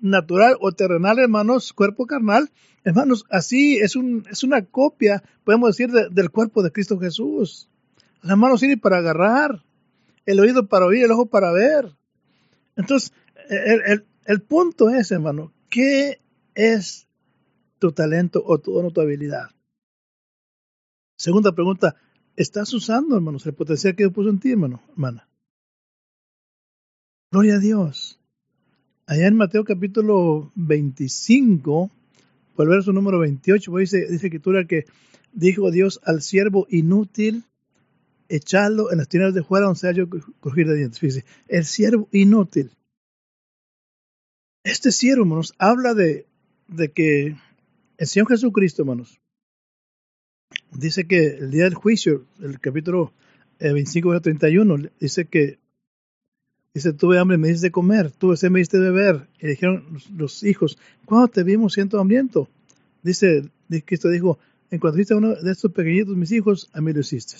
natural 0.00 0.56
o 0.60 0.72
terrenal, 0.72 1.18
hermanos, 1.18 1.72
cuerpo 1.72 2.06
carnal, 2.06 2.50
hermanos, 2.84 3.26
así 3.30 3.76
es, 3.78 3.96
un, 3.96 4.24
es 4.30 4.42
una 4.44 4.64
copia, 4.64 5.22
podemos 5.44 5.70
decir, 5.70 5.90
del 5.90 6.30
cuerpo 6.30 6.62
de 6.62 6.72
Cristo 6.72 6.98
Jesús. 6.98 7.68
Las 8.22 8.36
manos 8.36 8.60
sirven 8.60 8.80
para 8.80 8.98
agarrar, 8.98 9.62
el 10.26 10.40
oído 10.40 10.68
para 10.68 10.86
oír, 10.86 11.04
el 11.04 11.10
ojo 11.10 11.26
para 11.26 11.52
ver. 11.52 11.94
Entonces, 12.76 13.12
el, 13.48 14.42
punto 14.42 14.90
es, 14.90 15.10
hermano, 15.10 15.52
¿qué 15.68 16.20
es 16.54 17.08
tu 17.78 17.92
talento 17.92 18.42
o 18.44 18.58
tu, 18.58 18.90
tu 18.92 19.00
habilidad? 19.00 19.50
Segunda 21.16 21.52
pregunta, 21.52 21.96
¿estás 22.40 22.72
usando, 22.72 23.16
hermanos, 23.16 23.44
el 23.44 23.52
potencial 23.52 23.94
que 23.94 24.04
Dios 24.04 24.14
puso 24.14 24.30
en 24.30 24.40
ti, 24.40 24.52
hermano, 24.52 24.82
hermana? 24.92 25.28
Gloria 27.30 27.56
a 27.56 27.58
Dios. 27.58 28.18
Allá 29.06 29.26
en 29.26 29.36
Mateo 29.36 29.62
capítulo 29.64 30.50
25, 30.54 31.90
por 32.56 32.64
el 32.64 32.70
verso 32.70 32.92
número 32.92 33.18
28, 33.18 33.76
dice, 33.76 34.06
dice 34.10 34.26
escritura 34.28 34.66
que 34.66 34.86
dijo 35.32 35.70
Dios 35.70 36.00
al 36.02 36.22
siervo 36.22 36.66
inútil 36.70 37.44
echarlo 38.30 38.90
en 38.90 38.98
las 38.98 39.08
tinieblas 39.08 39.34
de 39.34 39.42
fuera 39.42 39.66
donde 39.66 39.80
sea 39.80 39.92
yo 39.92 40.08
coger 40.40 40.66
de 40.66 40.76
dientes. 40.76 41.24
El 41.46 41.64
siervo 41.66 42.08
inútil. 42.10 42.70
Este 44.64 44.92
siervo, 44.92 45.24
hermanos, 45.24 45.54
habla 45.58 45.92
de, 45.92 46.26
de 46.68 46.90
que 46.90 47.36
el 47.98 48.06
Señor 48.06 48.28
Jesucristo, 48.28 48.82
hermanos, 48.82 49.19
dice 50.72 51.06
que 51.06 51.26
el 51.26 51.50
día 51.50 51.64
del 51.64 51.74
juicio, 51.74 52.24
el 52.40 52.60
capítulo 52.60 53.12
25, 53.60 54.14
eh, 54.14 54.20
31, 54.20 54.76
dice 54.98 55.26
que 55.26 55.58
Dice, 56.72 56.92
tuve 56.92 57.18
hambre, 57.18 57.36
me 57.36 57.48
diste 57.48 57.66
de 57.66 57.70
comer, 57.72 58.12
tuve 58.12 58.36
sed, 58.36 58.50
me 58.50 58.60
diste 58.60 58.78
de 58.78 58.90
beber. 58.90 59.26
Y 59.40 59.48
dijeron 59.48 59.98
los, 60.16 60.44
hijos, 60.44 60.78
¿cuándo 61.04 61.26
te 61.28 61.42
vimos 61.42 61.72
siendo 61.72 61.98
hambriento? 61.98 62.48
Dice, 63.02 63.50
Cristo 63.84 64.08
dijo, 64.08 64.38
en 64.70 64.78
cuanto 64.78 64.98
viste 64.98 65.14
a 65.14 65.16
uno 65.16 65.34
de 65.34 65.50
estos 65.50 65.72
pequeñitos, 65.72 66.16
mis 66.16 66.30
hijos, 66.30 66.70
a 66.72 66.80
mí 66.80 66.92
lo 66.92 67.00
hiciste. 67.00 67.36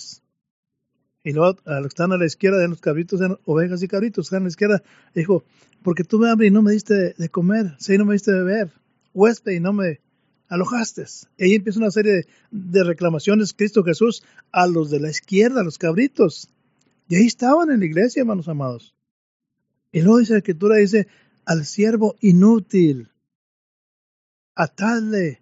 Y 1.22 1.32
luego, 1.32 1.58
a 1.64 1.74
los 1.76 1.82
que 1.82 1.88
están 1.88 2.12
a 2.12 2.16
la 2.16 2.26
izquierda 2.26 2.58
de 2.58 2.66
los 2.66 2.80
cabritos, 2.80 3.20
ovejas 3.44 3.82
y 3.82 3.88
cabritos, 3.88 4.26
están 4.26 4.42
a 4.42 4.44
la 4.44 4.48
izquierda, 4.48 4.82
dijo, 5.14 5.44
porque 5.82 6.02
tuve 6.02 6.28
hambre 6.28 6.48
y 6.48 6.50
no 6.50 6.62
me 6.62 6.72
diste 6.72 7.14
de 7.16 7.28
comer, 7.28 7.76
sé 7.78 7.94
y 7.94 7.98
no 7.98 8.06
me 8.06 8.14
diste 8.14 8.32
de 8.32 8.42
beber, 8.42 8.72
huésped 9.14 9.52
y 9.52 9.60
no 9.60 9.72
me 9.72 10.00
alojaste. 10.50 11.04
Y 11.38 11.44
ahí 11.44 11.54
empieza 11.54 11.78
una 11.78 11.90
serie 11.90 12.26
de, 12.50 12.84
reclamaciones, 12.84 13.54
Cristo 13.54 13.82
Jesús, 13.82 14.22
a 14.52 14.66
los 14.66 14.90
de 14.90 15.00
la 15.00 15.08
izquierda, 15.08 15.62
a 15.62 15.64
los 15.64 15.78
cabritos. 15.78 16.50
Y 17.08 17.16
ahí 17.16 17.26
estaban 17.26 17.70
en 17.70 17.80
la 17.80 17.86
iglesia, 17.86 18.20
hermanos 18.20 18.48
amados. 18.48 18.94
Y 19.92 20.02
luego 20.02 20.18
dice 20.18 20.34
la 20.34 20.38
escritura, 20.40 20.76
dice, 20.76 21.06
al 21.46 21.64
siervo 21.64 22.16
inútil, 22.20 23.08
atadle, 24.54 25.40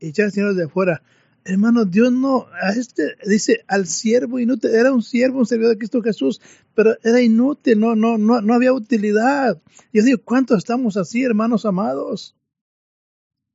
echar 0.00 0.30
señores 0.30 0.56
de 0.56 0.64
afuera. 0.64 1.02
Hermano, 1.44 1.84
Dios 1.84 2.12
no, 2.12 2.46
a 2.60 2.70
este, 2.70 3.16
dice, 3.24 3.64
al 3.68 3.86
siervo 3.86 4.38
inútil, 4.38 4.70
era 4.70 4.92
un 4.92 5.02
siervo, 5.02 5.40
un 5.40 5.46
servidor 5.46 5.72
de 5.72 5.78
Cristo 5.78 6.02
Jesús, 6.02 6.40
pero 6.74 6.96
era 7.04 7.20
inútil, 7.20 7.78
no, 7.78 7.94
no, 7.94 8.18
no, 8.18 8.40
no 8.40 8.54
había 8.54 8.72
utilidad. 8.72 9.60
Yo 9.92 10.02
digo, 10.02 10.18
¿cuántos 10.24 10.58
estamos 10.58 10.96
así, 10.96 11.22
hermanos 11.22 11.64
amados? 11.64 12.36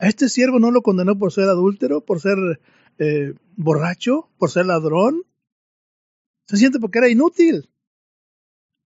A 0.01 0.07
este 0.07 0.29
siervo 0.29 0.59
no 0.59 0.71
lo 0.71 0.81
condenó 0.81 1.15
por 1.15 1.31
ser 1.31 1.43
adúltero, 1.43 2.01
por 2.01 2.19
ser 2.19 2.59
eh, 2.97 3.35
borracho, 3.55 4.31
por 4.39 4.49
ser 4.49 4.65
ladrón. 4.65 5.21
Se 6.47 6.57
siente 6.57 6.79
porque 6.79 6.97
era 6.97 7.07
inútil. 7.07 7.69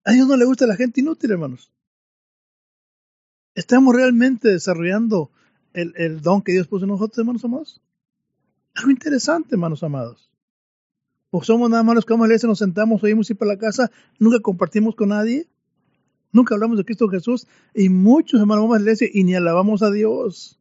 A 0.04 0.12
Dios 0.12 0.28
no 0.28 0.36
le 0.36 0.44
gusta 0.44 0.68
la 0.68 0.76
gente 0.76 1.00
inútil, 1.00 1.32
hermanos. 1.32 1.72
¿Estamos 3.56 3.96
realmente 3.96 4.50
desarrollando 4.50 5.32
el, 5.72 6.22
don 6.22 6.42
que 6.42 6.52
Dios 6.52 6.68
puso 6.68 6.84
en 6.84 6.92
nosotros, 6.92 7.20
hermanos 7.20 7.46
amados? 7.46 7.82
Algo 8.74 8.92
interesante, 8.92 9.56
hermanos 9.56 9.84
amados. 9.84 10.30
O 11.30 11.42
somos 11.42 11.70
nada 11.70 11.84
más 11.84 11.96
los 11.96 12.06
que 12.06 12.12
vamos 12.12 12.26
a 12.26 12.28
la 12.28 12.34
iglesia, 12.34 12.50
nos 12.50 12.60
sentamos, 12.60 13.02
oímos 13.04 13.30
ir 13.30 13.38
para 13.38 13.54
la 13.54 13.58
casa, 13.58 13.90
nunca 14.20 14.42
compartimos 14.42 14.96
con 14.96 15.10
nadie, 15.10 15.48
nunca 16.34 16.56
hablamos 16.56 16.78
de 16.78 16.84
Cristo 16.84 17.08
Jesús, 17.08 17.48
y 17.74 17.88
muchos 17.88 18.42
hermanos 18.42 18.66
vamos 18.66 18.76
a 18.76 18.80
la 18.80 18.84
iglesia 18.84 19.08
y 19.14 19.24
ni 19.24 19.34
alabamos 19.34 19.82
a 19.82 19.92
Dios. 19.92 20.60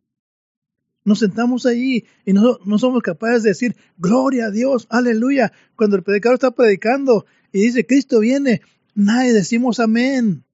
Nos 1.05 1.19
sentamos 1.19 1.67
ahí 1.67 2.07
y 2.25 2.33
no, 2.33 2.59
no 2.65 2.79
somos 2.79 3.03
capaces 3.03 3.43
de 3.43 3.51
decir, 3.51 3.77
gloria 3.99 4.47
a 4.47 4.51
Dios, 4.51 4.87
aleluya, 4.91 5.53
cuando 5.77 5.97
el 5.97 6.03
predicador 6.03 6.35
está 6.35 6.51
predicando 6.51 7.27
y 7.53 7.61
dice, 7.63 7.87
Cristo 7.87 8.21
viene, 8.21 8.63
nadie 8.95 9.33
decimos 9.33 9.81
amén. 9.81 10.45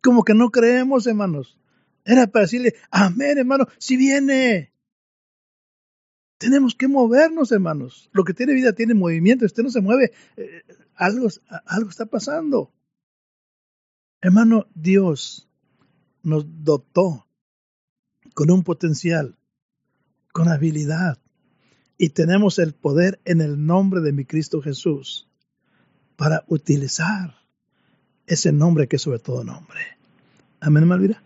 Como 0.00 0.24
que 0.24 0.34
no 0.34 0.50
creemos, 0.50 1.06
hermanos. 1.06 1.58
Era 2.04 2.26
para 2.26 2.44
decirle, 2.44 2.74
amén, 2.90 3.38
hermano, 3.38 3.66
si 3.78 3.96
viene. 3.96 4.72
Tenemos 6.38 6.74
que 6.74 6.88
movernos, 6.88 7.52
hermanos. 7.52 8.10
Lo 8.12 8.24
que 8.24 8.34
tiene 8.34 8.54
vida 8.54 8.72
tiene 8.72 8.94
movimiento. 8.94 9.44
Usted 9.44 9.62
no 9.62 9.70
se 9.70 9.80
mueve. 9.80 10.12
Eh, 10.36 10.62
algo, 10.94 11.28
algo 11.66 11.90
está 11.90 12.06
pasando. 12.06 12.72
Hermano, 14.20 14.66
Dios 14.74 15.48
nos 16.22 16.44
dotó 16.64 17.26
con 18.34 18.50
un 18.50 18.62
potencial, 18.62 19.36
con 20.32 20.48
habilidad. 20.48 21.18
Y 21.98 22.10
tenemos 22.10 22.58
el 22.58 22.72
poder 22.72 23.20
en 23.24 23.40
el 23.40 23.64
nombre 23.64 24.00
de 24.00 24.12
mi 24.12 24.24
Cristo 24.24 24.60
Jesús 24.60 25.28
para 26.16 26.44
utilizar 26.48 27.36
ese 28.26 28.52
nombre 28.52 28.88
que 28.88 28.96
es 28.96 29.02
sobre 29.02 29.18
todo 29.18 29.44
nombre. 29.44 29.80
Amén, 30.60 30.86
Malvira. 30.86 31.22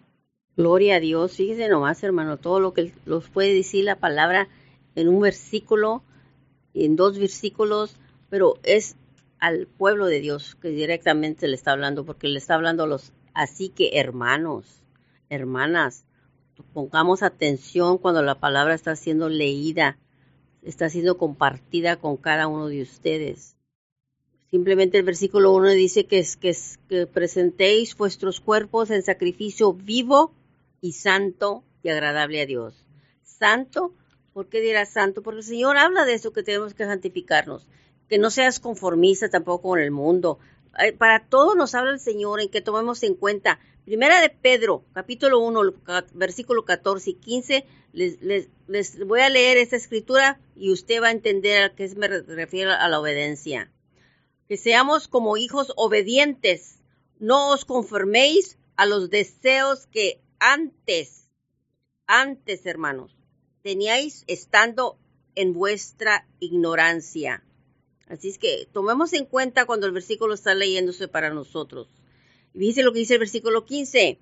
Gloria 0.56 0.96
a 0.96 1.00
Dios. 1.00 1.36
Fíjese 1.36 1.68
nomás, 1.68 2.02
hermano, 2.02 2.38
todo 2.38 2.60
lo 2.60 2.72
que 2.72 2.92
los 3.04 3.28
puede 3.28 3.54
decir 3.54 3.84
la 3.84 3.96
palabra 3.96 4.48
en 4.94 5.08
un 5.08 5.20
versículo, 5.20 6.02
en 6.74 6.96
dos 6.96 7.18
versículos, 7.18 7.96
pero 8.30 8.54
es 8.62 8.96
al 9.38 9.66
pueblo 9.66 10.06
de 10.06 10.20
Dios 10.20 10.56
que 10.56 10.68
directamente 10.68 11.46
le 11.46 11.56
está 11.56 11.72
hablando, 11.72 12.06
porque 12.06 12.28
le 12.28 12.38
está 12.38 12.54
hablando 12.54 12.84
a 12.84 12.86
los, 12.86 13.12
así 13.34 13.68
que 13.68 13.98
hermanos, 13.98 14.82
hermanas, 15.28 16.05
pongamos 16.72 17.22
atención 17.22 17.98
cuando 17.98 18.22
la 18.22 18.38
palabra 18.38 18.74
está 18.74 18.96
siendo 18.96 19.28
leída, 19.28 19.98
está 20.62 20.88
siendo 20.90 21.16
compartida 21.18 21.96
con 21.96 22.16
cada 22.16 22.48
uno 22.48 22.68
de 22.68 22.82
ustedes. 22.82 23.56
Simplemente 24.50 24.98
el 24.98 25.04
versículo 25.04 25.52
1 25.54 25.70
dice 25.70 26.06
que, 26.06 26.24
que, 26.40 26.50
es, 26.50 26.78
que 26.88 27.06
presentéis 27.06 27.96
vuestros 27.96 28.40
cuerpos 28.40 28.90
en 28.90 29.02
sacrificio 29.02 29.72
vivo 29.72 30.32
y 30.80 30.92
santo 30.92 31.64
y 31.82 31.88
agradable 31.88 32.40
a 32.40 32.46
Dios. 32.46 32.86
Santo, 33.22 33.92
¿por 34.32 34.48
qué 34.48 34.60
dirá 34.60 34.86
santo? 34.86 35.22
Porque 35.22 35.40
el 35.40 35.46
Señor 35.46 35.76
habla 35.76 36.04
de 36.04 36.14
eso, 36.14 36.32
que 36.32 36.42
tenemos 36.42 36.74
que 36.74 36.84
santificarnos, 36.84 37.66
que 38.08 38.18
no 38.18 38.30
seas 38.30 38.60
conformista 38.60 39.28
tampoco 39.28 39.70
con 39.70 39.80
el 39.80 39.90
mundo. 39.90 40.38
Para 40.98 41.26
todo 41.26 41.54
nos 41.54 41.74
habla 41.74 41.92
el 41.92 42.00
Señor 42.00 42.40
en 42.40 42.50
que 42.50 42.60
tomemos 42.60 43.02
en 43.02 43.14
cuenta. 43.14 43.58
Primera 43.84 44.20
de 44.20 44.30
Pedro, 44.30 44.84
capítulo 44.92 45.38
1, 45.40 45.74
versículo 46.14 46.64
14 46.64 47.10
y 47.10 47.14
15, 47.14 47.66
les, 47.92 48.20
les, 48.20 48.48
les 48.66 49.06
voy 49.06 49.20
a 49.20 49.30
leer 49.30 49.56
esta 49.56 49.76
escritura 49.76 50.40
y 50.56 50.72
usted 50.72 51.00
va 51.00 51.08
a 51.08 51.12
entender 51.12 51.62
a 51.62 51.74
qué 51.74 51.88
me 51.96 52.08
refiero 52.08 52.72
a 52.72 52.88
la 52.88 53.00
obediencia 53.00 53.70
que 54.48 54.56
seamos 54.56 55.08
como 55.08 55.36
hijos 55.36 55.72
obedientes. 55.76 56.78
No 57.18 57.50
os 57.50 57.64
conforméis 57.64 58.58
a 58.76 58.86
los 58.86 59.10
deseos 59.10 59.86
que 59.86 60.20
antes, 60.38 61.30
antes, 62.06 62.66
hermanos, 62.66 63.16
teníais 63.62 64.24
estando 64.26 64.98
en 65.34 65.52
vuestra 65.52 66.28
ignorancia. 66.40 67.42
Así 68.08 68.28
es 68.28 68.38
que 68.38 68.68
tomemos 68.72 69.12
en 69.12 69.26
cuenta 69.26 69.66
cuando 69.66 69.86
el 69.86 69.92
versículo 69.92 70.34
está 70.34 70.54
leyéndose 70.54 71.08
para 71.08 71.30
nosotros. 71.30 71.88
Y 72.54 72.60
dice 72.60 72.82
lo 72.82 72.92
que 72.92 73.00
dice 73.00 73.14
el 73.14 73.20
versículo 73.20 73.64
15. 73.64 74.18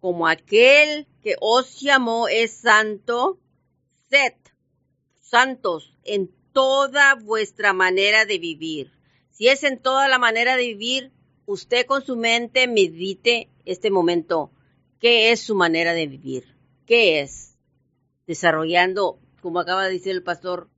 Como 0.00 0.26
aquel 0.26 1.06
que 1.22 1.36
os 1.40 1.80
llamó 1.80 2.28
es 2.28 2.52
santo, 2.52 3.38
sed 4.10 4.34
santos 5.20 5.96
en 6.04 6.30
toda 6.52 7.14
vuestra 7.14 7.72
manera 7.72 8.24
de 8.24 8.38
vivir 8.38 8.90
si 9.32 9.48
es 9.48 9.64
en 9.64 9.80
toda 9.80 10.08
la 10.08 10.18
manera 10.18 10.56
de 10.56 10.68
vivir, 10.68 11.10
usted 11.46 11.86
con 11.86 12.04
su 12.04 12.16
mente 12.16 12.68
medite 12.68 13.50
este 13.64 13.90
momento. 13.90 14.52
¿Qué 15.00 15.32
es 15.32 15.40
su 15.40 15.56
manera 15.56 15.94
de 15.94 16.06
vivir? 16.06 16.54
¿Qué 16.86 17.20
es? 17.20 17.58
Desarrollando, 18.26 19.18
como 19.40 19.58
acaba 19.58 19.84
de 19.84 19.94
decir 19.94 20.12
el 20.12 20.22
pastor, 20.22 20.70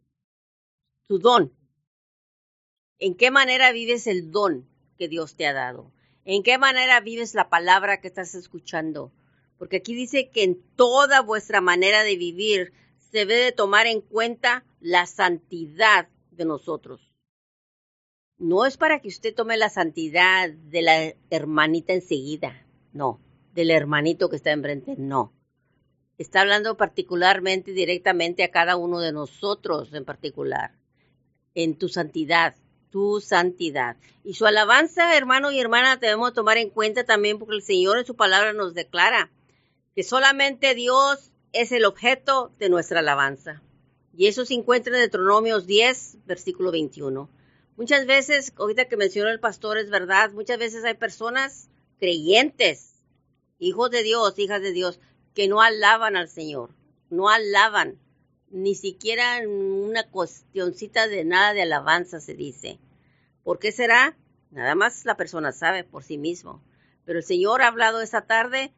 su 1.06 1.18
don. 1.18 1.52
¿En 2.98 3.14
qué 3.14 3.30
manera 3.30 3.72
vives 3.72 4.06
el 4.06 4.30
don 4.30 4.68
que 4.98 5.08
Dios 5.08 5.36
te 5.36 5.46
ha 5.46 5.52
dado? 5.52 5.92
¿En 6.24 6.42
qué 6.42 6.58
manera 6.58 7.00
vives 7.00 7.34
la 7.34 7.48
palabra 7.48 8.00
que 8.00 8.08
estás 8.08 8.34
escuchando? 8.34 9.12
Porque 9.58 9.76
aquí 9.76 9.94
dice 9.94 10.30
que 10.30 10.42
en 10.42 10.62
toda 10.76 11.20
vuestra 11.20 11.60
manera 11.60 12.02
de 12.02 12.16
vivir 12.16 12.72
se 12.98 13.18
debe 13.18 13.36
de 13.36 13.52
tomar 13.52 13.86
en 13.86 14.00
cuenta 14.00 14.64
la 14.80 15.06
santidad 15.06 16.08
de 16.30 16.44
nosotros 16.44 17.14
no 18.38 18.66
es 18.66 18.76
para 18.76 19.00
que 19.00 19.08
usted 19.08 19.34
tome 19.34 19.56
la 19.56 19.70
santidad 19.70 20.50
de 20.50 20.82
la 20.82 21.14
hermanita 21.30 21.92
enseguida, 21.92 22.66
no, 22.92 23.20
del 23.54 23.70
hermanito 23.70 24.28
que 24.28 24.36
está 24.36 24.50
enfrente, 24.52 24.94
no. 24.98 25.32
Está 26.18 26.42
hablando 26.42 26.76
particularmente, 26.76 27.72
directamente 27.72 28.44
a 28.44 28.50
cada 28.50 28.76
uno 28.76 29.00
de 29.00 29.12
nosotros 29.12 29.92
en 29.94 30.04
particular, 30.04 30.72
en 31.54 31.76
tu 31.76 31.88
santidad, 31.88 32.54
tu 32.94 33.20
santidad. 33.20 33.96
Y 34.22 34.34
su 34.34 34.46
alabanza, 34.46 35.16
hermano 35.16 35.50
y 35.50 35.58
hermana, 35.58 35.96
debemos 35.96 36.32
tomar 36.32 36.58
en 36.58 36.70
cuenta 36.70 37.02
también 37.02 37.40
porque 37.40 37.56
el 37.56 37.62
Señor 37.62 37.98
en 37.98 38.06
su 38.06 38.14
palabra 38.14 38.52
nos 38.52 38.72
declara 38.72 39.32
que 39.96 40.04
solamente 40.04 40.76
Dios 40.76 41.32
es 41.52 41.72
el 41.72 41.86
objeto 41.86 42.52
de 42.60 42.68
nuestra 42.68 43.00
alabanza. 43.00 43.60
Y 44.16 44.28
eso 44.28 44.44
se 44.44 44.54
encuentra 44.54 44.94
en 44.94 45.00
Deuteronomios 45.00 45.66
10, 45.66 46.18
versículo 46.24 46.70
21. 46.70 47.28
Muchas 47.76 48.06
veces, 48.06 48.52
ahorita 48.58 48.84
que 48.84 48.96
mencionó 48.96 49.28
el 49.28 49.40
pastor, 49.40 49.76
es 49.76 49.90
verdad, 49.90 50.30
muchas 50.30 50.58
veces 50.58 50.84
hay 50.84 50.94
personas 50.94 51.68
creyentes, 51.98 53.02
hijos 53.58 53.90
de 53.90 54.04
Dios, 54.04 54.38
hijas 54.38 54.62
de 54.62 54.70
Dios, 54.70 55.00
que 55.34 55.48
no 55.48 55.60
alaban 55.62 56.14
al 56.14 56.28
Señor, 56.28 56.70
no 57.10 57.28
alaban, 57.28 57.98
ni 58.54 58.74
siquiera 58.74 59.40
una 59.46 60.08
cuestioncita 60.08 61.08
de 61.08 61.24
nada 61.24 61.52
de 61.52 61.62
alabanza 61.62 62.20
se 62.20 62.34
dice. 62.34 62.78
¿Por 63.42 63.58
qué 63.58 63.72
será? 63.72 64.16
Nada 64.50 64.74
más 64.74 65.04
la 65.04 65.16
persona 65.16 65.52
sabe 65.52 65.84
por 65.84 66.04
sí 66.04 66.16
mismo. 66.16 66.62
Pero 67.04 67.18
el 67.18 67.24
Señor 67.24 67.60
ha 67.62 67.68
hablado 67.68 68.00
esta 68.00 68.26
tarde 68.26 68.72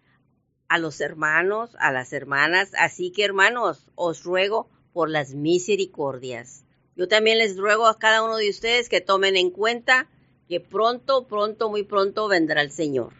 a 0.69 0.79
los 0.79 1.01
hermanos, 1.01 1.77
a 1.79 1.93
las 1.93 2.13
hermanas, 2.13 2.73
así 2.77 3.13
que 3.13 3.25
hermanos, 3.25 3.87
os 3.95 4.25
ruego 4.25 4.69
por 4.93 5.09
las 5.11 5.35
misericordias 5.35 6.67
yo 6.97 7.09
también 7.09 7.39
les 7.39 7.59
ruego 7.59 7.87
a 7.87 7.99
cada 7.99 8.25
uno 8.25 8.37
de 8.39 8.49
ustedes 8.49 8.89
que 8.89 9.03
tomen 9.03 9.37
en 9.37 9.51
cuenta 9.51 10.09
que 10.49 10.61
pronto, 10.61 11.27
pronto, 11.27 11.71
muy 11.71 11.83
pronto 11.83 12.27
vendrá 12.27 12.63
el 12.63 12.71
Señor. 12.71 13.13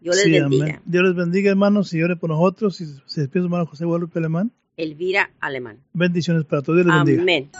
Dios 0.00 0.16
les 0.16 0.24
Sí, 0.24 0.30
bendiga. 0.30 0.64
amén. 0.64 0.80
Dios 0.86 1.04
les 1.04 1.14
bendiga, 1.14 1.50
hermanos, 1.50 1.92
y 1.92 2.02
ore 2.02 2.16
por 2.16 2.30
nosotros. 2.30 2.80
Y 2.80 2.86
se 3.06 3.22
despide 3.22 3.44
hermano 3.44 3.66
José 3.66 3.84
Guadalupe 3.84 4.18
Alemán. 4.18 4.52
Elvira 4.78 5.30
Alemán. 5.40 5.80
Bendiciones 5.92 6.44
para 6.44 6.62
todos. 6.62 6.76
Dios 6.76 6.86
les 6.86 6.96
bendiga. 6.96 7.20
Amén. 7.22 7.50